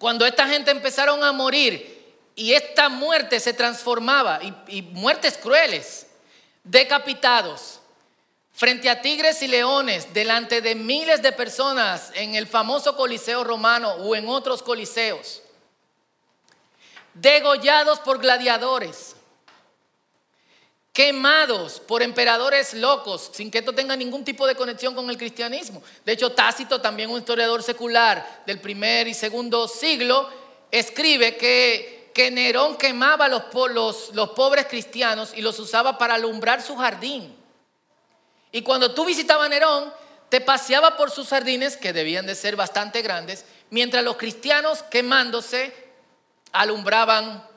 cuando 0.00 0.24
esta 0.24 0.48
gente 0.48 0.70
empezaron 0.70 1.22
a 1.22 1.30
morir 1.30 2.14
y 2.34 2.54
esta 2.54 2.88
muerte 2.88 3.38
se 3.38 3.52
transformaba, 3.52 4.40
y, 4.66 4.80
muertes 4.80 5.36
crueles, 5.36 6.06
decapitados, 6.64 7.80
frente 8.50 8.88
a 8.88 9.02
tigres 9.02 9.42
y 9.42 9.46
leones, 9.46 10.14
delante 10.14 10.62
de 10.62 10.74
miles 10.74 11.20
de 11.20 11.32
personas 11.32 12.12
en 12.14 12.34
el 12.34 12.46
famoso 12.46 12.96
Coliseo 12.96 13.44
romano 13.44 13.90
o 13.90 14.16
en 14.16 14.26
otros 14.26 14.62
coliseos, 14.62 15.42
degollados 17.12 18.00
por 18.00 18.20
gladiadores, 18.20 19.16
quemados 21.00 21.80
por 21.80 22.02
emperadores 22.02 22.74
locos, 22.74 23.30
sin 23.32 23.50
que 23.50 23.60
esto 23.60 23.72
tenga 23.72 23.96
ningún 23.96 24.22
tipo 24.22 24.46
de 24.46 24.54
conexión 24.54 24.94
con 24.94 25.08
el 25.08 25.16
cristianismo. 25.16 25.82
De 26.04 26.12
hecho, 26.12 26.32
Tácito, 26.32 26.78
también 26.78 27.08
un 27.08 27.18
historiador 27.18 27.62
secular 27.62 28.42
del 28.44 28.60
primer 28.60 29.08
y 29.08 29.14
segundo 29.14 29.66
siglo, 29.66 30.28
escribe 30.70 31.38
que, 31.38 32.10
que 32.12 32.30
Nerón 32.30 32.76
quemaba 32.76 33.28
los, 33.28 33.44
los, 33.70 34.14
los 34.14 34.30
pobres 34.32 34.66
cristianos 34.66 35.32
y 35.34 35.40
los 35.40 35.58
usaba 35.58 35.96
para 35.96 36.16
alumbrar 36.16 36.60
su 36.60 36.76
jardín. 36.76 37.34
Y 38.52 38.60
cuando 38.60 38.92
tú 38.92 39.06
visitabas 39.06 39.48
Nerón, 39.48 39.90
te 40.28 40.42
paseaba 40.42 40.98
por 40.98 41.10
sus 41.10 41.28
jardines, 41.28 41.78
que 41.78 41.94
debían 41.94 42.26
de 42.26 42.34
ser 42.34 42.56
bastante 42.56 43.00
grandes, 43.00 43.46
mientras 43.70 44.04
los 44.04 44.18
cristianos 44.18 44.82
quemándose 44.82 45.72
alumbraban. 46.52 47.48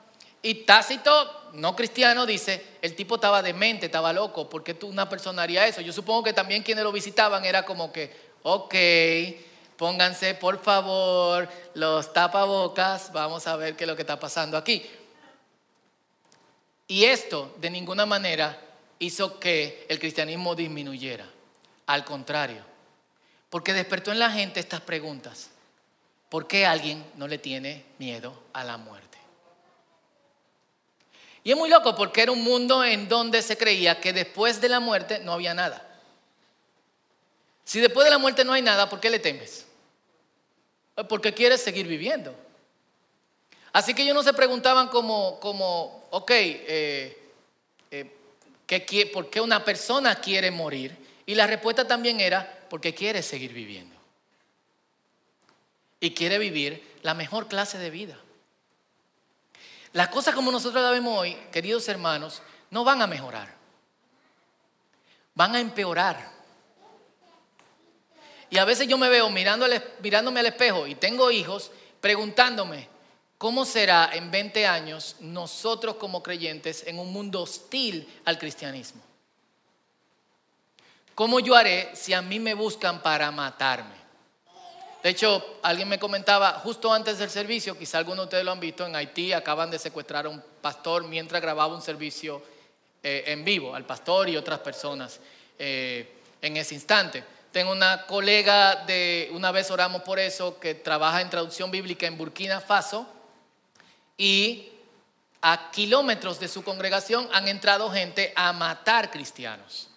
Y 0.42 0.64
Tácito 0.64 1.43
no 1.54 1.76
cristiano 1.76 2.26
dice, 2.26 2.78
el 2.82 2.96
tipo 2.96 3.16
estaba 3.16 3.42
demente, 3.42 3.86
estaba 3.86 4.12
loco, 4.12 4.50
¿por 4.50 4.64
qué 4.64 4.74
tú, 4.74 4.88
una 4.88 5.08
persona 5.08 5.44
haría 5.44 5.68
eso? 5.68 5.82
Yo 5.82 5.94
supongo 5.94 6.24
que 6.24 6.34
también 6.34 6.64
quienes 6.64 6.84
lo 6.84 6.92
visitaban 6.92 7.46
era 7.46 7.64
como 7.64 7.92
que, 7.92 8.12
ok, 8.44 8.76
pónganse 9.78 10.34
por 10.36 10.62
favor 10.62 11.48
los 11.76 12.12
tapabocas, 12.14 13.12
vamos 13.14 13.46
a 13.48 13.56
ver 13.56 13.76
qué 13.76 13.84
es 13.84 13.88
lo 13.88 13.96
que 13.96 14.02
está 14.02 14.20
pasando 14.20 14.58
aquí. 14.58 14.84
Y 16.88 17.06
esto 17.06 17.56
de 17.60 17.70
ninguna 17.70 18.06
manera 18.06 18.60
hizo 19.00 19.40
que 19.40 19.86
el 19.90 20.00
cristianismo 20.00 20.56
disminuyera, 20.56 21.26
al 21.86 22.04
contrario, 22.04 22.64
porque 23.50 23.74
despertó 23.74 24.12
en 24.12 24.20
la 24.20 24.32
gente 24.32 24.60
estas 24.60 24.82
preguntas. 24.82 25.50
¿Por 26.30 26.48
qué 26.48 26.66
alguien 26.66 27.06
no 27.16 27.28
le 27.28 27.38
tiene 27.38 27.86
miedo 28.00 28.34
a 28.54 28.64
la 28.64 28.78
muerte? 28.78 29.03
Y 31.44 31.52
es 31.52 31.58
muy 31.58 31.70
loco 31.70 31.96
porque 31.96 32.22
era 32.22 32.32
un 32.32 32.42
mundo 32.44 32.84
en 32.84 33.10
donde 33.10 33.42
se 33.42 33.58
creía 33.58 34.00
que 34.00 34.14
después 34.14 34.62
de 34.62 34.70
la 34.70 34.80
muerte 34.80 35.20
no 35.20 35.34
había 35.34 35.54
nada. 35.54 35.86
Si 37.66 37.80
después 37.80 38.06
de 38.06 38.12
la 38.12 38.18
muerte 38.18 38.46
no 38.46 38.54
hay 38.54 38.62
nada, 38.62 38.90
¿por 38.90 39.00
qué 39.00 39.10
le 39.10 39.20
temes? 39.20 39.66
Porque 41.10 41.34
quieres 41.34 41.62
seguir 41.62 41.88
viviendo. 41.88 42.34
Así 43.74 43.94
que 43.94 44.04
ellos 44.04 44.16
no 44.16 44.24
se 44.24 44.34
preguntaban 44.34 44.88
como, 44.88 45.40
como 45.40 46.08
ok, 46.12 46.32
eh, 46.32 47.18
eh, 47.92 49.10
¿por 49.12 49.30
qué 49.30 49.42
una 49.42 49.66
persona 49.66 50.16
quiere 50.16 50.52
morir? 50.52 50.96
Y 51.26 51.36
la 51.36 51.48
respuesta 51.48 51.88
también 51.88 52.20
era 52.20 52.66
porque 52.70 52.94
quiere 52.94 53.24
seguir 53.24 53.54
viviendo. 53.54 53.96
Y 56.00 56.14
quiere 56.14 56.38
vivir 56.38 56.84
la 57.02 57.14
mejor 57.14 57.48
clase 57.48 57.78
de 57.78 57.90
vida. 57.90 58.18
Las 59.94 60.10
cosas 60.10 60.34
como 60.34 60.52
nosotros 60.52 60.82
las 60.82 60.92
vemos 60.92 61.18
hoy, 61.18 61.36
queridos 61.52 61.88
hermanos, 61.88 62.42
no 62.72 62.84
van 62.84 63.02
a 63.02 63.08
mejorar. 63.08 63.54
Van 65.36 65.56
a 65.56 65.60
empeorar. 65.60 66.32
Y 68.50 68.58
a 68.58 68.66
veces 68.66 68.88
yo 68.88 68.98
me 68.98 69.10
veo 69.10 69.30
mirándome 69.30 70.40
al 70.40 70.46
espejo 70.46 70.88
y 70.88 70.96
tengo 70.96 71.32
hijos 71.32 71.72
preguntándome, 72.02 72.88
¿cómo 73.38 73.66
será 73.66 74.10
en 74.14 74.30
20 74.32 74.66
años 74.66 75.16
nosotros 75.20 75.96
como 75.96 76.22
creyentes 76.22 76.86
en 76.88 76.98
un 77.00 77.14
mundo 77.14 77.42
hostil 77.42 78.08
al 78.26 78.40
cristianismo? 78.40 79.02
¿Cómo 81.14 81.40
yo 81.40 81.56
haré 81.56 81.96
si 81.96 82.14
a 82.14 82.22
mí 82.24 82.40
me 82.40 82.56
buscan 82.56 83.02
para 83.04 83.30
matarme? 83.30 84.03
De 85.04 85.10
hecho, 85.10 85.60
alguien 85.62 85.90
me 85.90 86.00
comentaba 86.00 86.54
justo 86.64 86.94
antes 86.94 87.18
del 87.18 87.30
servicio, 87.30 87.78
quizá 87.78 87.98
algunos 87.98 88.20
de 88.20 88.24
ustedes 88.24 88.46
lo 88.46 88.54
han 88.54 88.62
visto, 88.62 88.86
en 88.86 88.96
Haití 88.96 89.34
acaban 89.34 89.70
de 89.70 89.78
secuestrar 89.78 90.26
a 90.26 90.30
un 90.30 90.42
pastor 90.62 91.04
mientras 91.04 91.42
grababa 91.42 91.76
un 91.76 91.82
servicio 91.82 92.42
eh, 93.04 93.26
en 93.28 93.44
vivo, 93.44 93.76
al 93.76 93.86
pastor 93.86 94.30
y 94.30 94.38
otras 94.38 94.60
personas 94.60 95.20
eh, 95.60 96.10
en 96.42 96.56
ese 96.56 96.76
instante. 96.76 97.22
Tengo 97.52 97.74
una 97.74 98.06
colega 98.06 98.78
de, 98.86 99.30
una 99.34 99.52
vez 99.52 99.70
oramos 99.72 100.04
por 100.04 100.20
eso, 100.20 100.58
que 100.58 100.74
trabaja 100.74 101.20
en 101.20 101.30
traducción 101.30 101.70
bíblica 101.70 102.08
en 102.08 102.18
Burkina 102.18 102.62
Faso 102.62 103.06
y 104.18 104.70
a 105.42 105.70
kilómetros 105.70 106.40
de 106.40 106.48
su 106.48 106.64
congregación 106.64 107.28
han 107.34 107.50
entrado 107.50 107.92
gente 107.92 108.32
a 108.38 108.54
matar 108.54 109.12
cristianos. 109.12 109.90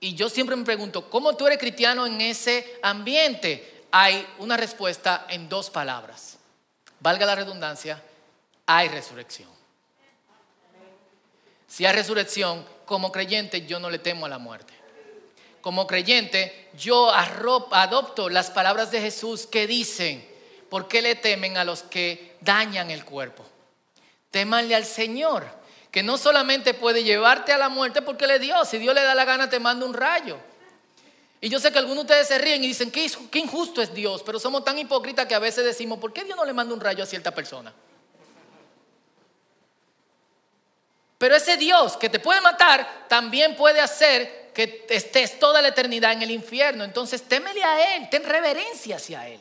Y 0.00 0.14
yo 0.14 0.30
siempre 0.30 0.56
me 0.56 0.64
pregunto, 0.64 1.10
¿cómo 1.10 1.36
tú 1.36 1.46
eres 1.46 1.58
cristiano 1.58 2.06
en 2.06 2.22
ese 2.22 2.78
ambiente? 2.82 3.71
Hay 3.92 4.26
una 4.38 4.56
respuesta 4.56 5.26
en 5.28 5.48
dos 5.48 5.70
palabras. 5.70 6.38
Valga 6.98 7.26
la 7.26 7.34
redundancia, 7.34 8.02
hay 8.66 8.88
resurrección. 8.88 9.50
Si 11.68 11.84
hay 11.84 11.94
resurrección, 11.94 12.66
como 12.86 13.12
creyente 13.12 13.66
yo 13.66 13.78
no 13.78 13.90
le 13.90 13.98
temo 13.98 14.26
a 14.26 14.28
la 14.28 14.38
muerte. 14.38 14.72
Como 15.60 15.86
creyente 15.86 16.70
yo 16.74 17.12
adopto 17.12 18.28
las 18.28 18.50
palabras 18.50 18.90
de 18.90 19.00
Jesús 19.00 19.46
que 19.46 19.66
dicen, 19.66 20.26
¿por 20.70 20.88
qué 20.88 21.02
le 21.02 21.14
temen 21.14 21.56
a 21.56 21.64
los 21.64 21.82
que 21.82 22.36
dañan 22.40 22.90
el 22.90 23.04
cuerpo? 23.04 23.44
Témanle 24.30 24.74
al 24.74 24.86
Señor, 24.86 25.46
que 25.90 26.02
no 26.02 26.16
solamente 26.16 26.72
puede 26.72 27.04
llevarte 27.04 27.52
a 27.52 27.58
la 27.58 27.68
muerte 27.68 28.00
porque 28.00 28.26
le 28.26 28.38
dio, 28.38 28.64
si 28.64 28.78
Dios 28.78 28.94
le 28.94 29.02
da 29.02 29.14
la 29.14 29.26
gana 29.26 29.50
te 29.50 29.60
manda 29.60 29.84
un 29.84 29.94
rayo. 29.94 30.38
Y 31.44 31.48
yo 31.48 31.58
sé 31.58 31.72
que 31.72 31.78
algunos 31.80 32.06
de 32.06 32.12
ustedes 32.12 32.28
se 32.28 32.38
ríen 32.38 32.62
y 32.62 32.68
dicen, 32.68 32.92
qué, 32.92 33.10
injusto 33.40 33.82
es 33.82 33.92
Dios, 33.92 34.22
pero 34.22 34.38
somos 34.38 34.64
tan 34.64 34.78
hipócritas 34.78 35.26
que 35.26 35.34
a 35.34 35.40
veces 35.40 35.64
decimos, 35.64 35.98
¿por 35.98 36.12
qué 36.12 36.22
Dios 36.22 36.36
no 36.36 36.44
le 36.44 36.52
manda 36.52 36.72
un 36.72 36.80
rayo 36.80 37.02
a 37.02 37.06
cierta 37.06 37.34
persona? 37.34 37.74
Pero 41.18 41.34
ese 41.34 41.56
Dios 41.56 41.96
que 41.96 42.08
te 42.08 42.20
puede 42.20 42.40
matar 42.40 43.08
también 43.08 43.56
puede 43.56 43.80
hacer 43.80 44.52
que 44.54 44.86
estés 44.88 45.40
toda 45.40 45.60
la 45.60 45.68
eternidad 45.68 46.12
en 46.12 46.22
el 46.22 46.30
infierno. 46.30 46.84
Entonces, 46.84 47.24
témele 47.24 47.64
a 47.64 47.96
Él, 47.96 48.08
ten 48.08 48.22
reverencia 48.22 48.94
hacia 48.94 49.26
Él. 49.26 49.40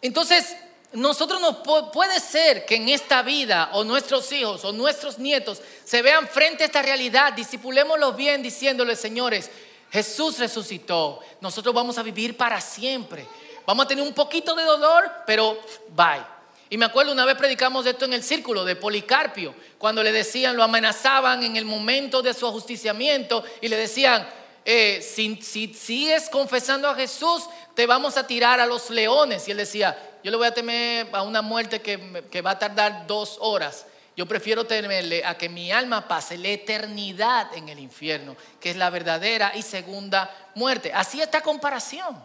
Entonces, 0.00 0.56
nosotros 0.92 1.40
no 1.40 1.62
puede 1.90 2.20
ser 2.20 2.66
que 2.66 2.76
en 2.76 2.88
esta 2.88 3.22
vida 3.22 3.70
o 3.72 3.84
nuestros 3.84 4.30
hijos 4.32 4.64
o 4.64 4.72
nuestros 4.72 5.18
nietos 5.18 5.60
se 5.84 6.02
vean 6.02 6.28
frente 6.28 6.62
a 6.62 6.66
esta 6.66 6.82
realidad, 6.82 7.32
disipulémoslo 7.32 8.12
bien 8.12 8.42
diciéndole, 8.42 8.94
señores, 8.96 9.50
Jesús 9.90 10.38
resucitó, 10.38 11.20
nosotros 11.40 11.74
vamos 11.74 11.98
a 11.98 12.02
vivir 12.02 12.36
para 12.36 12.60
siempre. 12.60 13.26
Vamos 13.66 13.84
a 13.84 13.88
tener 13.88 14.04
un 14.04 14.14
poquito 14.14 14.54
de 14.54 14.64
dolor, 14.64 15.10
pero 15.26 15.58
bye. 15.90 16.24
Y 16.70 16.78
me 16.78 16.86
acuerdo 16.86 17.12
una 17.12 17.26
vez 17.26 17.36
predicamos 17.36 17.84
esto 17.84 18.06
en 18.06 18.14
el 18.14 18.22
círculo 18.22 18.64
de 18.64 18.76
Policarpio, 18.76 19.54
cuando 19.78 20.02
le 20.02 20.10
decían, 20.10 20.56
lo 20.56 20.62
amenazaban 20.62 21.42
en 21.42 21.56
el 21.56 21.66
momento 21.66 22.22
de 22.22 22.32
su 22.32 22.46
ajusticiamiento 22.46 23.44
y 23.60 23.68
le 23.68 23.76
decían, 23.76 24.26
eh, 24.64 25.02
si, 25.02 25.36
sigues 25.74 26.30
confesando 26.30 26.88
a 26.88 26.94
Jesús, 26.94 27.44
te 27.74 27.86
vamos 27.86 28.16
a 28.16 28.26
tirar 28.26 28.60
a 28.60 28.66
los 28.66 28.88
leones. 28.90 29.46
Y 29.46 29.50
él 29.50 29.58
decía, 29.58 30.11
yo 30.22 30.30
le 30.30 30.36
voy 30.36 30.46
a 30.46 30.54
temer 30.54 31.08
a 31.12 31.22
una 31.22 31.42
muerte 31.42 31.80
que, 31.80 32.24
que 32.30 32.42
va 32.42 32.52
a 32.52 32.58
tardar 32.58 33.06
dos 33.06 33.38
horas. 33.40 33.86
Yo 34.14 34.26
prefiero 34.26 34.64
temerle 34.66 35.24
a 35.24 35.38
que 35.38 35.48
mi 35.48 35.72
alma 35.72 36.06
pase 36.06 36.36
la 36.36 36.48
eternidad 36.48 37.54
en 37.54 37.68
el 37.68 37.78
infierno, 37.78 38.36
que 38.60 38.70
es 38.70 38.76
la 38.76 38.90
verdadera 38.90 39.52
y 39.54 39.62
segunda 39.62 40.30
muerte. 40.54 40.92
Así 40.92 41.20
esta 41.20 41.40
comparación. 41.40 42.22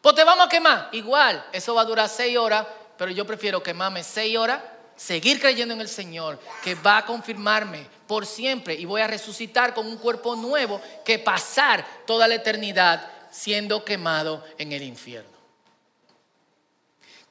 Pues 0.00 0.14
te 0.14 0.24
vamos 0.24 0.46
a 0.46 0.48
quemar. 0.48 0.88
Igual, 0.92 1.44
eso 1.52 1.74
va 1.74 1.82
a 1.82 1.84
durar 1.84 2.08
seis 2.08 2.36
horas, 2.38 2.66
pero 2.96 3.10
yo 3.10 3.26
prefiero 3.26 3.62
quemarme 3.62 4.02
seis 4.02 4.36
horas, 4.36 4.62
seguir 4.94 5.38
creyendo 5.38 5.74
en 5.74 5.82
el 5.82 5.88
Señor, 5.88 6.40
que 6.62 6.74
va 6.74 6.98
a 6.98 7.06
confirmarme 7.06 7.86
por 8.06 8.24
siempre 8.24 8.74
y 8.74 8.86
voy 8.86 9.02
a 9.02 9.06
resucitar 9.06 9.74
con 9.74 9.86
un 9.86 9.98
cuerpo 9.98 10.34
nuevo 10.34 10.80
que 11.04 11.18
pasar 11.18 11.84
toda 12.06 12.26
la 12.26 12.36
eternidad 12.36 13.10
siendo 13.30 13.84
quemado 13.84 14.42
en 14.56 14.72
el 14.72 14.82
infierno. 14.82 15.35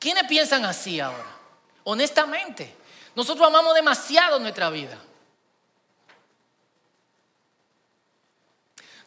¿Quiénes 0.06 0.26
piensan 0.26 0.64
así 0.66 1.00
ahora? 1.00 1.26
Honestamente, 1.86 2.76
nosotros 3.16 3.48
amamos 3.48 3.74
demasiado 3.74 4.38
nuestra 4.38 4.70
vida. 4.70 5.00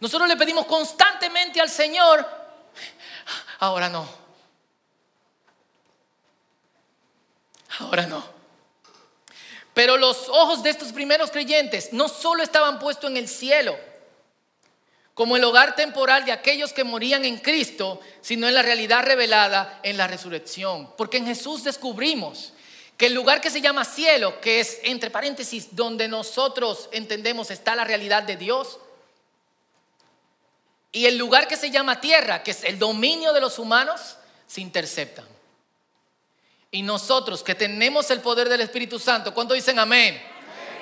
Nosotros 0.01 0.29
le 0.29 0.37
pedimos 0.37 0.67
constantemente 0.67 1.61
al 1.61 1.71
Señor 1.71 2.27
ahora 3.61 3.89
no. 3.89 4.09
Ahora 7.79 8.05
no. 8.07 8.25
Pero 9.75 9.97
los 9.97 10.29
ojos 10.29 10.65
de 10.65 10.71
estos 10.71 10.93
primeros 10.93 11.31
creyentes 11.31 11.93
no 11.93 12.09
solo 12.09 12.43
estaban 12.43 12.81
puestos 12.81 13.09
en 13.09 13.19
el 13.19 13.29
cielo, 13.29 13.79
como 15.19 15.37
el 15.37 15.43
hogar 15.43 15.75
temporal 15.75 16.25
de 16.25 16.31
aquellos 16.31 16.73
que 16.73 16.85
morían 16.85 17.25
en 17.25 17.39
Cristo, 17.39 18.01
sino 18.21 18.47
en 18.47 18.55
la 18.55 18.63
realidad 18.63 19.03
revelada 19.03 19.81
en 19.83 19.97
la 19.97 20.07
resurrección. 20.07 20.95
Porque 20.97 21.17
en 21.17 21.27
Jesús 21.27 21.65
descubrimos 21.65 22.53
que 22.97 23.07
el 23.07 23.15
lugar 23.15 23.41
que 23.41 23.51
se 23.51 23.61
llama 23.61 23.85
cielo, 23.85 24.41
que 24.41 24.61
es 24.61 24.79
entre 24.85 25.11
paréntesis 25.11 25.75
donde 25.75 26.07
nosotros 26.07 26.89
entendemos 26.93 27.51
está 27.51 27.75
la 27.75 27.83
realidad 27.83 28.23
de 28.23 28.37
Dios, 28.37 28.79
y 30.93 31.07
el 31.07 31.19
lugar 31.19 31.49
que 31.49 31.57
se 31.57 31.73
llama 31.73 32.01
tierra, 32.01 32.45
que 32.45 32.53
es 32.53 32.63
el 32.63 32.79
dominio 32.79 33.33
de 33.33 33.41
los 33.41 33.59
humanos, 33.59 34.19
se 34.47 34.61
interceptan. 34.61 35.27
Y 36.71 36.83
nosotros 36.83 37.43
que 37.43 37.57
tenemos 37.57 38.09
el 38.13 38.21
poder 38.21 38.49
del 38.49 38.61
Espíritu 38.61 39.01
Santo, 39.01 39.35
¿cuánto 39.35 39.55
dicen 39.55 39.81
amén? 39.81 40.23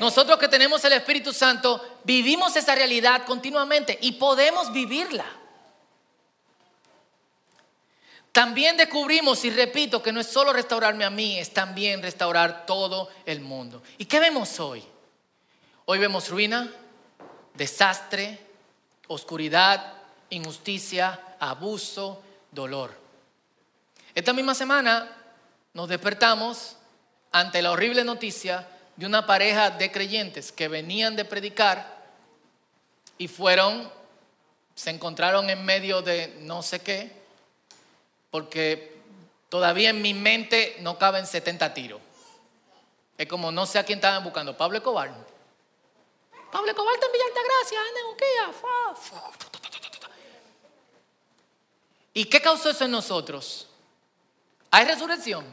Nosotros 0.00 0.38
que 0.38 0.48
tenemos 0.48 0.84
el 0.84 0.92
Espíritu 0.92 1.32
Santo, 1.32 2.00
vivimos 2.04 2.54
esa 2.56 2.74
realidad 2.74 3.24
continuamente 3.24 3.98
y 4.00 4.12
podemos 4.12 4.72
vivirla. 4.72 5.24
También 8.30 8.76
descubrimos, 8.76 9.42
y 9.46 9.50
repito, 9.50 10.02
que 10.02 10.12
no 10.12 10.20
es 10.20 10.26
solo 10.26 10.52
restaurarme 10.52 11.06
a 11.06 11.10
mí, 11.10 11.38
es 11.38 11.54
también 11.54 12.02
restaurar 12.02 12.66
todo 12.66 13.08
el 13.24 13.40
mundo. 13.40 13.82
¿Y 13.96 14.04
qué 14.04 14.20
vemos 14.20 14.60
hoy? 14.60 14.84
Hoy 15.86 15.98
vemos 15.98 16.28
ruina, 16.28 16.70
desastre, 17.54 18.38
oscuridad, 19.06 19.94
injusticia, 20.28 21.18
abuso, 21.40 22.22
dolor. 22.50 22.92
Esta 24.14 24.34
misma 24.34 24.54
semana 24.54 25.16
nos 25.72 25.88
despertamos 25.88 26.76
ante 27.32 27.62
la 27.62 27.70
horrible 27.70 28.04
noticia 28.04 28.68
de 28.96 29.06
una 29.06 29.26
pareja 29.26 29.70
de 29.70 29.92
creyentes 29.92 30.52
que 30.52 30.68
venían 30.68 31.16
de 31.16 31.24
predicar 31.24 32.04
y 33.18 33.28
fueron, 33.28 33.90
se 34.74 34.90
encontraron 34.90 35.48
en 35.50 35.64
medio 35.64 36.02
de 36.02 36.36
no 36.40 36.62
sé 36.62 36.80
qué, 36.80 37.12
porque 38.30 38.96
todavía 39.48 39.90
en 39.90 40.02
mi 40.02 40.14
mente 40.14 40.76
no 40.80 40.98
caben 40.98 41.26
70 41.26 41.74
tiros. 41.74 42.00
Es 43.18 43.26
como 43.28 43.50
no 43.50 43.64
sé 43.66 43.78
a 43.78 43.84
quién 43.84 43.98
estaban 43.98 44.24
buscando, 44.24 44.56
Pablo 44.56 44.78
Escobar. 44.78 45.10
Pablo 46.52 46.70
Escobar 46.70 46.94
en 46.94 47.12
Villa 47.12 47.24
Altagracia, 47.28 47.80
en 47.80 48.06
¿Y 52.14 52.24
qué 52.24 52.40
causó 52.40 52.70
eso 52.70 52.84
en 52.84 52.90
nosotros? 52.90 53.68
¿Hay 54.70 54.86
resurrección? 54.86 55.44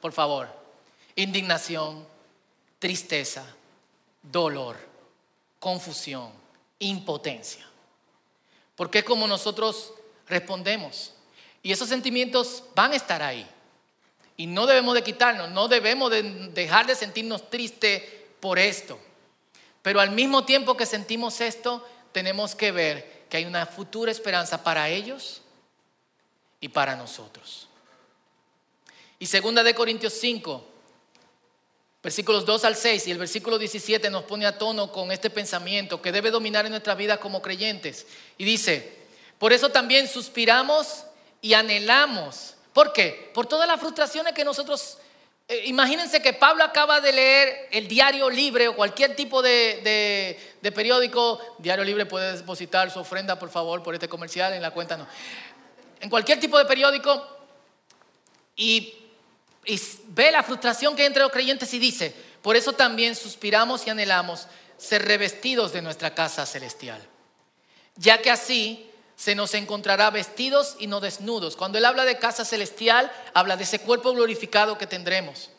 Por 0.00 0.12
favor. 0.12 0.48
Indignación, 1.16 2.06
tristeza, 2.84 3.42
dolor, 4.22 4.76
confusión, 5.58 6.30
impotencia. 6.80 7.66
Porque 8.76 8.98
es 8.98 9.04
como 9.04 9.26
nosotros 9.26 9.94
respondemos. 10.28 11.14
Y 11.62 11.72
esos 11.72 11.88
sentimientos 11.88 12.62
van 12.74 12.92
a 12.92 12.96
estar 12.96 13.22
ahí. 13.22 13.48
Y 14.36 14.46
no 14.46 14.66
debemos 14.66 14.94
de 14.94 15.02
quitarnos, 15.02 15.50
no 15.50 15.66
debemos 15.66 16.10
de 16.10 16.24
dejar 16.50 16.86
de 16.86 16.94
sentirnos 16.94 17.48
tristes 17.48 18.02
por 18.38 18.58
esto. 18.58 18.98
Pero 19.80 19.98
al 19.98 20.10
mismo 20.10 20.44
tiempo 20.44 20.76
que 20.76 20.84
sentimos 20.84 21.40
esto, 21.40 21.88
tenemos 22.12 22.54
que 22.54 22.70
ver 22.70 23.24
que 23.30 23.38
hay 23.38 23.46
una 23.46 23.64
futura 23.64 24.12
esperanza 24.12 24.62
para 24.62 24.90
ellos 24.90 25.40
y 26.60 26.68
para 26.68 26.96
nosotros. 26.96 27.66
Y 29.18 29.24
segunda 29.24 29.62
de 29.62 29.74
Corintios 29.74 30.12
5, 30.12 30.73
versículos 32.04 32.44
2 32.44 32.64
al 32.64 32.76
6 32.76 33.08
y 33.08 33.10
el 33.10 33.18
versículo 33.18 33.58
17 33.58 34.10
nos 34.10 34.24
pone 34.24 34.46
a 34.46 34.58
tono 34.58 34.92
con 34.92 35.10
este 35.10 35.30
pensamiento 35.30 36.00
que 36.00 36.12
debe 36.12 36.30
dominar 36.30 36.66
en 36.66 36.70
nuestra 36.70 36.94
vida 36.94 37.16
como 37.16 37.42
creyentes. 37.42 38.06
Y 38.38 38.44
dice, 38.44 38.92
por 39.38 39.52
eso 39.52 39.70
también 39.70 40.06
suspiramos 40.06 41.06
y 41.40 41.54
anhelamos. 41.54 42.54
¿Por 42.72 42.92
qué? 42.92 43.30
Por 43.34 43.46
todas 43.46 43.66
las 43.66 43.80
frustraciones 43.80 44.34
que 44.34 44.44
nosotros 44.44 44.98
eh, 45.46 45.64
imagínense 45.66 46.22
que 46.22 46.32
Pablo 46.32 46.64
acaba 46.64 47.02
de 47.02 47.12
leer 47.12 47.68
el 47.70 47.86
Diario 47.86 48.30
Libre 48.30 48.68
o 48.68 48.76
cualquier 48.76 49.14
tipo 49.14 49.42
de, 49.42 50.38
periódico. 50.74 51.38
Diario 51.58 51.84
Libre 51.84 52.06
puede 52.06 52.36
depositar 52.36 52.90
su 52.90 53.00
ofrenda, 53.00 53.38
por 53.38 53.50
favor, 53.50 53.82
por 53.82 53.94
este 53.94 54.08
comercial 54.08 54.54
en 54.54 54.62
la 54.62 54.70
cuenta. 54.70 54.96
No. 54.96 55.06
En 56.00 56.08
cualquier 56.08 56.40
tipo 56.40 56.56
de 56.58 56.64
periódico 56.64 57.26
y, 58.56 59.03
y 59.66 59.80
ve 60.08 60.30
la 60.30 60.42
frustración 60.42 60.94
que 60.94 61.02
hay 61.02 61.06
entre 61.06 61.22
los 61.22 61.32
creyentes 61.32 61.72
y 61.74 61.78
dice, 61.78 62.14
por 62.42 62.56
eso 62.56 62.72
también 62.72 63.14
suspiramos 63.14 63.86
y 63.86 63.90
anhelamos 63.90 64.46
ser 64.76 65.04
revestidos 65.06 65.72
de 65.72 65.82
nuestra 65.82 66.14
casa 66.14 66.46
celestial. 66.46 67.00
Ya 67.96 68.20
que 68.20 68.30
así 68.30 68.90
se 69.16 69.34
nos 69.34 69.54
encontrará 69.54 70.10
vestidos 70.10 70.76
y 70.78 70.86
no 70.86 71.00
desnudos. 71.00 71.56
Cuando 71.56 71.78
él 71.78 71.84
habla 71.84 72.04
de 72.04 72.18
casa 72.18 72.44
celestial, 72.44 73.10
habla 73.32 73.56
de 73.56 73.64
ese 73.64 73.78
cuerpo 73.78 74.12
glorificado 74.12 74.76
que 74.76 74.86
tendremos. 74.86 75.50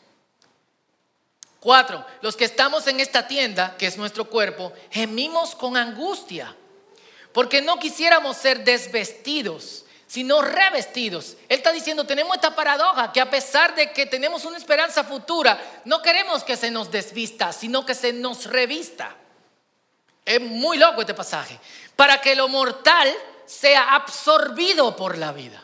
Cuatro, 1.60 2.04
los 2.20 2.36
que 2.36 2.44
estamos 2.44 2.86
en 2.86 3.00
esta 3.00 3.26
tienda, 3.26 3.76
que 3.76 3.86
es 3.86 3.96
nuestro 3.96 4.26
cuerpo, 4.26 4.72
gemimos 4.90 5.54
con 5.54 5.76
angustia, 5.76 6.54
porque 7.32 7.62
no 7.62 7.78
quisiéramos 7.78 8.36
ser 8.36 8.62
desvestidos, 8.62 9.85
sino 10.06 10.40
revestidos. 10.40 11.36
Él 11.48 11.58
está 11.58 11.72
diciendo, 11.72 12.04
tenemos 12.04 12.36
esta 12.36 12.54
paradoja, 12.54 13.12
que 13.12 13.20
a 13.20 13.30
pesar 13.30 13.74
de 13.74 13.92
que 13.92 14.06
tenemos 14.06 14.44
una 14.44 14.56
esperanza 14.56 15.04
futura, 15.04 15.60
no 15.84 16.00
queremos 16.00 16.44
que 16.44 16.56
se 16.56 16.70
nos 16.70 16.90
desvista, 16.90 17.52
sino 17.52 17.84
que 17.84 17.94
se 17.94 18.12
nos 18.12 18.46
revista. 18.46 19.16
Es 20.24 20.40
muy 20.40 20.78
loco 20.78 21.00
este 21.00 21.14
pasaje. 21.14 21.58
Para 21.96 22.20
que 22.20 22.34
lo 22.34 22.48
mortal 22.48 23.12
sea 23.46 23.94
absorbido 23.94 24.96
por 24.96 25.18
la 25.18 25.32
vida. 25.32 25.62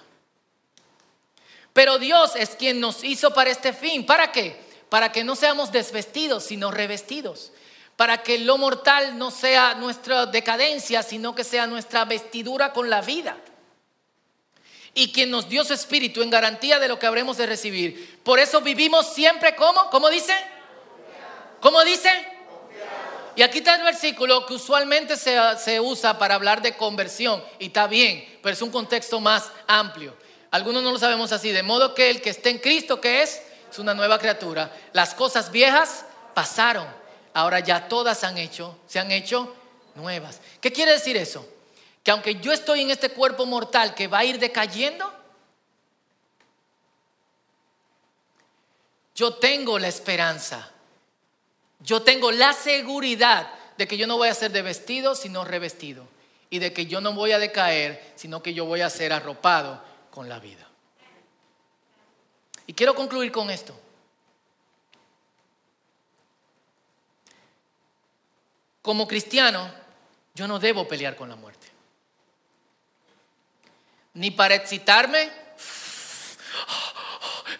Pero 1.72 1.98
Dios 1.98 2.36
es 2.36 2.50
quien 2.50 2.80
nos 2.80 3.02
hizo 3.02 3.32
para 3.32 3.50
este 3.50 3.72
fin. 3.72 4.04
¿Para 4.04 4.30
qué? 4.32 4.60
Para 4.88 5.10
que 5.10 5.24
no 5.24 5.36
seamos 5.36 5.72
desvestidos, 5.72 6.44
sino 6.44 6.70
revestidos. 6.70 7.52
Para 7.96 8.22
que 8.22 8.38
lo 8.38 8.58
mortal 8.58 9.18
no 9.18 9.30
sea 9.30 9.74
nuestra 9.74 10.26
decadencia, 10.26 11.02
sino 11.02 11.34
que 11.34 11.44
sea 11.44 11.66
nuestra 11.66 12.04
vestidura 12.04 12.72
con 12.72 12.90
la 12.90 13.00
vida. 13.00 13.36
Y 14.94 15.12
quien 15.12 15.30
nos 15.30 15.48
dio 15.48 15.64
su 15.64 15.72
espíritu 15.72 16.22
en 16.22 16.30
garantía 16.30 16.78
de 16.78 16.88
lo 16.88 16.98
que 16.98 17.06
habremos 17.06 17.36
de 17.38 17.46
recibir. 17.46 18.20
Por 18.22 18.38
eso 18.38 18.60
vivimos 18.60 19.14
siempre 19.14 19.56
como, 19.56 19.88
¿cómo 19.90 20.10
dice? 20.10 20.34
¿Cómo 21.60 21.82
dice? 21.84 22.10
Y 23.34 23.42
aquí 23.42 23.58
está 23.58 23.76
el 23.76 23.82
versículo 23.82 24.44
que 24.44 24.54
usualmente 24.54 25.16
se, 25.16 25.38
se, 25.58 25.80
usa 25.80 26.18
para 26.18 26.34
hablar 26.34 26.60
de 26.60 26.76
conversión, 26.76 27.42
y 27.58 27.66
está 27.66 27.86
bien, 27.86 28.38
pero 28.42 28.52
es 28.52 28.60
un 28.60 28.70
contexto 28.70 29.20
más 29.20 29.50
amplio. 29.66 30.14
Algunos 30.50 30.82
no 30.82 30.92
lo 30.92 30.98
sabemos 30.98 31.32
así, 31.32 31.50
de 31.50 31.62
modo 31.62 31.94
que 31.94 32.10
el 32.10 32.20
que 32.20 32.28
esté 32.28 32.50
en 32.50 32.58
Cristo, 32.58 33.00
que 33.00 33.22
es? 33.22 33.40
Es 33.70 33.78
una 33.78 33.94
nueva 33.94 34.18
criatura. 34.18 34.70
Las 34.92 35.14
cosas 35.14 35.50
viejas 35.50 36.04
pasaron, 36.34 36.86
ahora 37.32 37.60
ya 37.60 37.88
todas 37.88 38.22
han 38.22 38.36
hecho, 38.36 38.78
se 38.86 38.98
han 38.98 39.10
hecho 39.10 39.54
nuevas. 39.94 40.40
¿Qué 40.60 40.70
quiere 40.70 40.92
decir 40.92 41.16
eso? 41.16 41.48
Que 42.02 42.10
aunque 42.10 42.36
yo 42.36 42.52
estoy 42.52 42.80
en 42.80 42.90
este 42.90 43.10
cuerpo 43.10 43.46
mortal 43.46 43.94
que 43.94 44.08
va 44.08 44.18
a 44.18 44.24
ir 44.24 44.38
decayendo, 44.38 45.12
yo 49.14 49.34
tengo 49.34 49.78
la 49.78 49.88
esperanza, 49.88 50.70
yo 51.80 52.02
tengo 52.02 52.32
la 52.32 52.52
seguridad 52.52 53.52
de 53.76 53.86
que 53.86 53.96
yo 53.96 54.06
no 54.06 54.16
voy 54.16 54.28
a 54.28 54.34
ser 54.34 54.52
de 54.52 54.62
vestido, 54.62 55.14
sino 55.14 55.44
revestido. 55.44 56.06
Y 56.50 56.58
de 56.58 56.72
que 56.72 56.86
yo 56.86 57.00
no 57.00 57.14
voy 57.14 57.32
a 57.32 57.38
decaer, 57.38 58.12
sino 58.14 58.42
que 58.42 58.52
yo 58.52 58.66
voy 58.66 58.82
a 58.82 58.90
ser 58.90 59.12
arropado 59.12 59.82
con 60.10 60.28
la 60.28 60.38
vida. 60.38 60.68
Y 62.66 62.74
quiero 62.74 62.94
concluir 62.94 63.32
con 63.32 63.50
esto. 63.50 63.74
Como 68.82 69.08
cristiano, 69.08 69.72
yo 70.34 70.46
no 70.46 70.58
debo 70.58 70.86
pelear 70.86 71.16
con 71.16 71.28
la 71.28 71.36
muerte. 71.36 71.71
Ni 74.14 74.30
para 74.30 74.54
excitarme, 74.54 75.30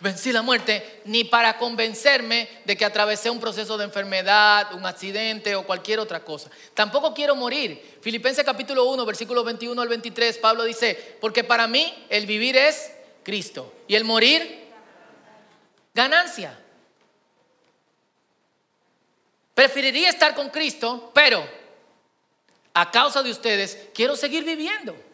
vencí 0.00 0.32
la 0.32 0.42
muerte, 0.42 1.00
ni 1.04 1.24
para 1.24 1.56
convencerme 1.56 2.48
de 2.64 2.76
que 2.76 2.84
atravesé 2.84 3.30
un 3.30 3.40
proceso 3.40 3.78
de 3.78 3.84
enfermedad, 3.84 4.74
un 4.74 4.84
accidente 4.84 5.54
o 5.54 5.64
cualquier 5.64 6.00
otra 6.00 6.24
cosa. 6.24 6.50
Tampoco 6.74 7.14
quiero 7.14 7.36
morir. 7.36 7.98
Filipenses 8.02 8.44
capítulo 8.44 8.84
1, 8.84 9.06
versículo 9.06 9.44
21 9.44 9.80
al 9.80 9.88
23, 9.88 10.38
Pablo 10.38 10.64
dice, 10.64 11.16
porque 11.20 11.44
para 11.44 11.66
mí 11.66 12.06
el 12.10 12.26
vivir 12.26 12.56
es 12.56 12.92
Cristo 13.22 13.72
y 13.86 13.94
el 13.94 14.04
morir, 14.04 14.68
ganancia. 15.94 16.58
Preferiría 19.54 20.10
estar 20.10 20.34
con 20.34 20.50
Cristo, 20.50 21.12
pero 21.14 21.46
a 22.74 22.90
causa 22.90 23.22
de 23.22 23.30
ustedes 23.30 23.88
quiero 23.94 24.16
seguir 24.16 24.44
viviendo. 24.44 25.11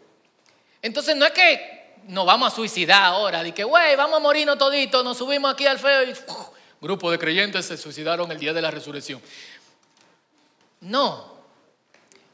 Entonces 0.83 1.17
no 1.17 1.25
es 1.25 1.33
que 1.33 1.79
nos 2.09 2.25
vamos 2.25 2.53
a 2.53 2.57
suicidar 2.57 3.03
ahora, 3.03 3.43
de 3.43 3.53
que, 3.53 3.65
güey, 3.65 3.97
vamos 3.97 4.17
a 4.17 4.21
morirnos 4.21 4.57
toditos, 4.57 5.05
nos 5.05 5.19
subimos 5.19 5.53
aquí 5.53 5.67
al 5.67 5.79
feo 5.79 6.05
y 6.05 6.15
grupo 6.81 7.11
de 7.11 7.19
creyentes 7.19 7.67
se 7.67 7.77
suicidaron 7.77 8.31
el 8.31 8.39
día 8.39 8.53
de 8.53 8.63
la 8.63 8.71
resurrección. 8.71 9.21
No, 10.81 11.35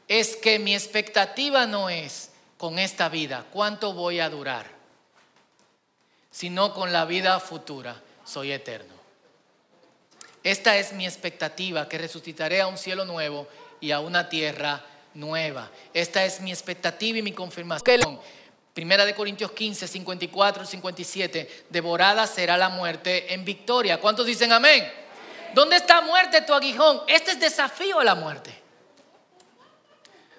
es 0.07 0.35
que 0.35 0.59
mi 0.59 0.73
expectativa 0.73 1.65
no 1.65 1.89
es 1.89 2.31
con 2.57 2.79
esta 2.79 3.09
vida, 3.09 3.45
cuánto 3.51 3.93
voy 3.93 4.19
a 4.19 4.29
durar, 4.29 4.67
sino 6.31 6.73
con 6.73 6.93
la 6.93 7.05
vida 7.05 7.39
futura, 7.39 8.01
soy 8.23 8.51
eterno. 8.51 8.93
Esta 10.43 10.77
es 10.77 10.93
mi 10.93 11.05
expectativa, 11.05 11.89
que 11.89 11.97
resucitaré 11.97 12.61
a 12.61 12.67
un 12.67 12.77
cielo 12.77 13.03
nuevo 13.03 13.47
y 13.81 13.91
a 13.91 13.99
una 13.99 14.29
tierra 14.29 14.85
nueva. 15.15 15.71
Esta 15.93 16.23
es 16.23 16.39
mi 16.41 16.51
expectativa 16.51 17.17
y 17.17 17.21
mi 17.21 17.31
confirmación. 17.31 18.19
Primera 18.73 19.05
de 19.05 19.15
Corintios 19.15 19.51
15, 19.51 19.87
54, 19.87 20.65
57. 20.65 21.65
Devorada 21.69 22.27
será 22.27 22.57
la 22.57 22.69
muerte 22.69 23.33
en 23.33 23.45
victoria. 23.45 23.99
¿Cuántos 23.99 24.25
dicen 24.25 24.51
amén? 24.51 24.85
¿Dónde 25.53 25.77
está 25.77 26.01
muerte 26.01 26.41
tu 26.41 26.53
aguijón? 26.53 27.01
Este 27.07 27.31
es 27.31 27.39
desafío 27.39 27.99
a 27.99 28.03
la 28.03 28.15
muerte. 28.15 28.53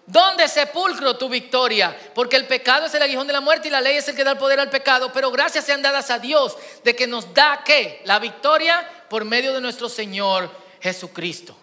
¿Dónde 0.06 0.46
sepulcro 0.46 1.16
tu 1.16 1.28
victoria? 1.28 1.96
Porque 2.14 2.36
el 2.36 2.46
pecado 2.46 2.86
es 2.86 2.94
el 2.94 3.02
aguijón 3.02 3.26
de 3.26 3.32
la 3.32 3.40
muerte 3.40 3.68
y 3.68 3.70
la 3.70 3.80
ley 3.80 3.96
es 3.96 4.06
el 4.08 4.14
que 4.14 4.22
da 4.22 4.32
el 4.32 4.38
poder 4.38 4.60
al 4.60 4.70
pecado. 4.70 5.10
Pero 5.12 5.30
gracias 5.32 5.64
sean 5.64 5.82
dadas 5.82 6.10
a 6.10 6.18
Dios 6.18 6.56
de 6.84 6.94
que 6.94 7.06
nos 7.06 7.32
da 7.34 7.62
qué? 7.64 8.02
La 8.04 8.18
victoria 8.18 8.88
por 9.08 9.24
medio 9.24 9.52
de 9.52 9.60
nuestro 9.60 9.88
Señor 9.88 10.50
Jesucristo. 10.80 11.56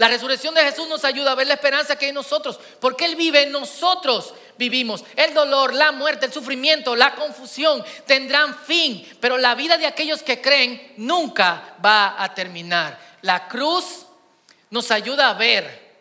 La 0.00 0.08
resurrección 0.08 0.54
de 0.54 0.62
Jesús 0.62 0.88
nos 0.88 1.04
ayuda 1.04 1.32
a 1.32 1.34
ver 1.34 1.46
la 1.46 1.52
esperanza 1.52 1.94
que 1.94 2.06
hay 2.06 2.08
en 2.08 2.14
nosotros, 2.14 2.58
porque 2.80 3.04
Él 3.04 3.16
vive 3.16 3.42
en 3.42 3.52
nosotros 3.52 4.32
vivimos. 4.56 5.04
El 5.14 5.34
dolor, 5.34 5.74
la 5.74 5.92
muerte, 5.92 6.24
el 6.24 6.32
sufrimiento, 6.32 6.96
la 6.96 7.14
confusión 7.14 7.84
tendrán 8.06 8.56
fin, 8.60 9.06
pero 9.20 9.36
la 9.36 9.54
vida 9.54 9.76
de 9.76 9.84
aquellos 9.84 10.22
que 10.22 10.40
creen 10.40 10.94
nunca 10.96 11.76
va 11.84 12.14
a 12.16 12.34
terminar. 12.34 12.98
La 13.20 13.46
cruz 13.46 14.06
nos 14.70 14.90
ayuda 14.90 15.28
a 15.28 15.34
ver 15.34 15.92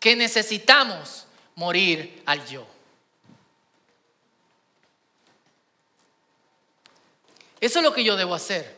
que 0.00 0.16
necesitamos 0.16 1.26
morir 1.54 2.24
al 2.26 2.44
yo. 2.44 2.66
Eso 7.60 7.78
es 7.78 7.84
lo 7.84 7.94
que 7.94 8.02
yo 8.02 8.16
debo 8.16 8.34
hacer. 8.34 8.76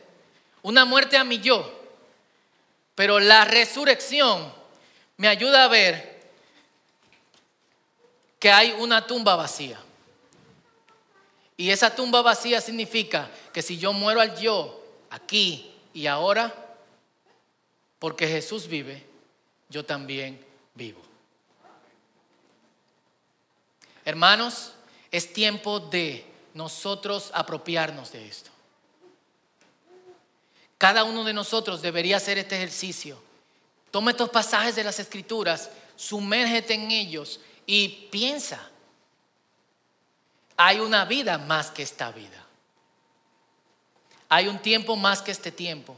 Una 0.61 0.85
muerte 0.85 1.17
a 1.17 1.23
mi 1.23 1.39
yo. 1.39 1.78
Pero 2.99 3.17
la 3.17 3.45
resurrección 3.45 4.51
me 5.15 5.29
ayuda 5.29 5.63
a 5.63 5.67
ver 5.69 6.19
que 8.37 8.51
hay 8.51 8.71
una 8.71 9.07
tumba 9.07 9.37
vacía. 9.37 9.79
Y 11.55 11.69
esa 11.69 11.95
tumba 11.95 12.21
vacía 12.21 12.59
significa 12.59 13.31
que 13.53 13.61
si 13.61 13.77
yo 13.77 13.93
muero 13.93 14.19
al 14.19 14.37
yo, 14.37 14.83
aquí 15.11 15.73
y 15.93 16.07
ahora, 16.07 16.53
porque 17.99 18.27
Jesús 18.27 18.67
vive, 18.67 19.07
yo 19.69 19.85
también 19.85 20.45
vivo. 20.75 20.99
Hermanos, 24.03 24.73
es 25.09 25.31
tiempo 25.31 25.79
de 25.79 26.25
nosotros 26.53 27.31
apropiarnos 27.33 28.11
de 28.11 28.27
esto. 28.27 28.51
Cada 30.79 31.03
uno 31.03 31.25
de 31.25 31.33
nosotros 31.33 31.81
debería 31.81 32.17
hacer 32.17 32.37
este 32.37 32.55
ejercicio. 32.55 33.21
Toma 33.91 34.11
estos 34.11 34.29
pasajes 34.29 34.77
de 34.77 34.83
las 34.85 34.97
escrituras, 34.97 35.69
sumérgete 35.97 36.73
en 36.73 36.89
ellos 36.89 37.41
y 37.65 38.07
piensa, 38.09 38.69
hay 40.55 40.79
una 40.79 41.03
vida 41.03 41.37
más 41.37 41.69
que 41.69 41.83
esta 41.83 42.11
vida. 42.11 42.45
Hay 44.29 44.47
un 44.47 44.59
tiempo 44.59 44.95
más 44.95 45.21
que 45.21 45.31
este 45.31 45.51
tiempo. 45.51 45.97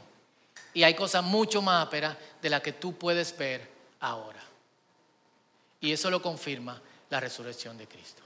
Y 0.74 0.82
hay 0.82 0.94
cosas 0.94 1.22
mucho 1.22 1.62
más 1.62 1.84
ásperas 1.84 2.16
de 2.40 2.50
las 2.50 2.60
que 2.60 2.72
tú 2.72 2.98
puedes 2.98 3.36
ver 3.38 3.70
ahora. 4.00 4.42
Y 5.80 5.92
eso 5.92 6.10
lo 6.10 6.20
confirma 6.20 6.82
la 7.08 7.20
resurrección 7.20 7.78
de 7.78 7.86
Cristo. 7.86 8.22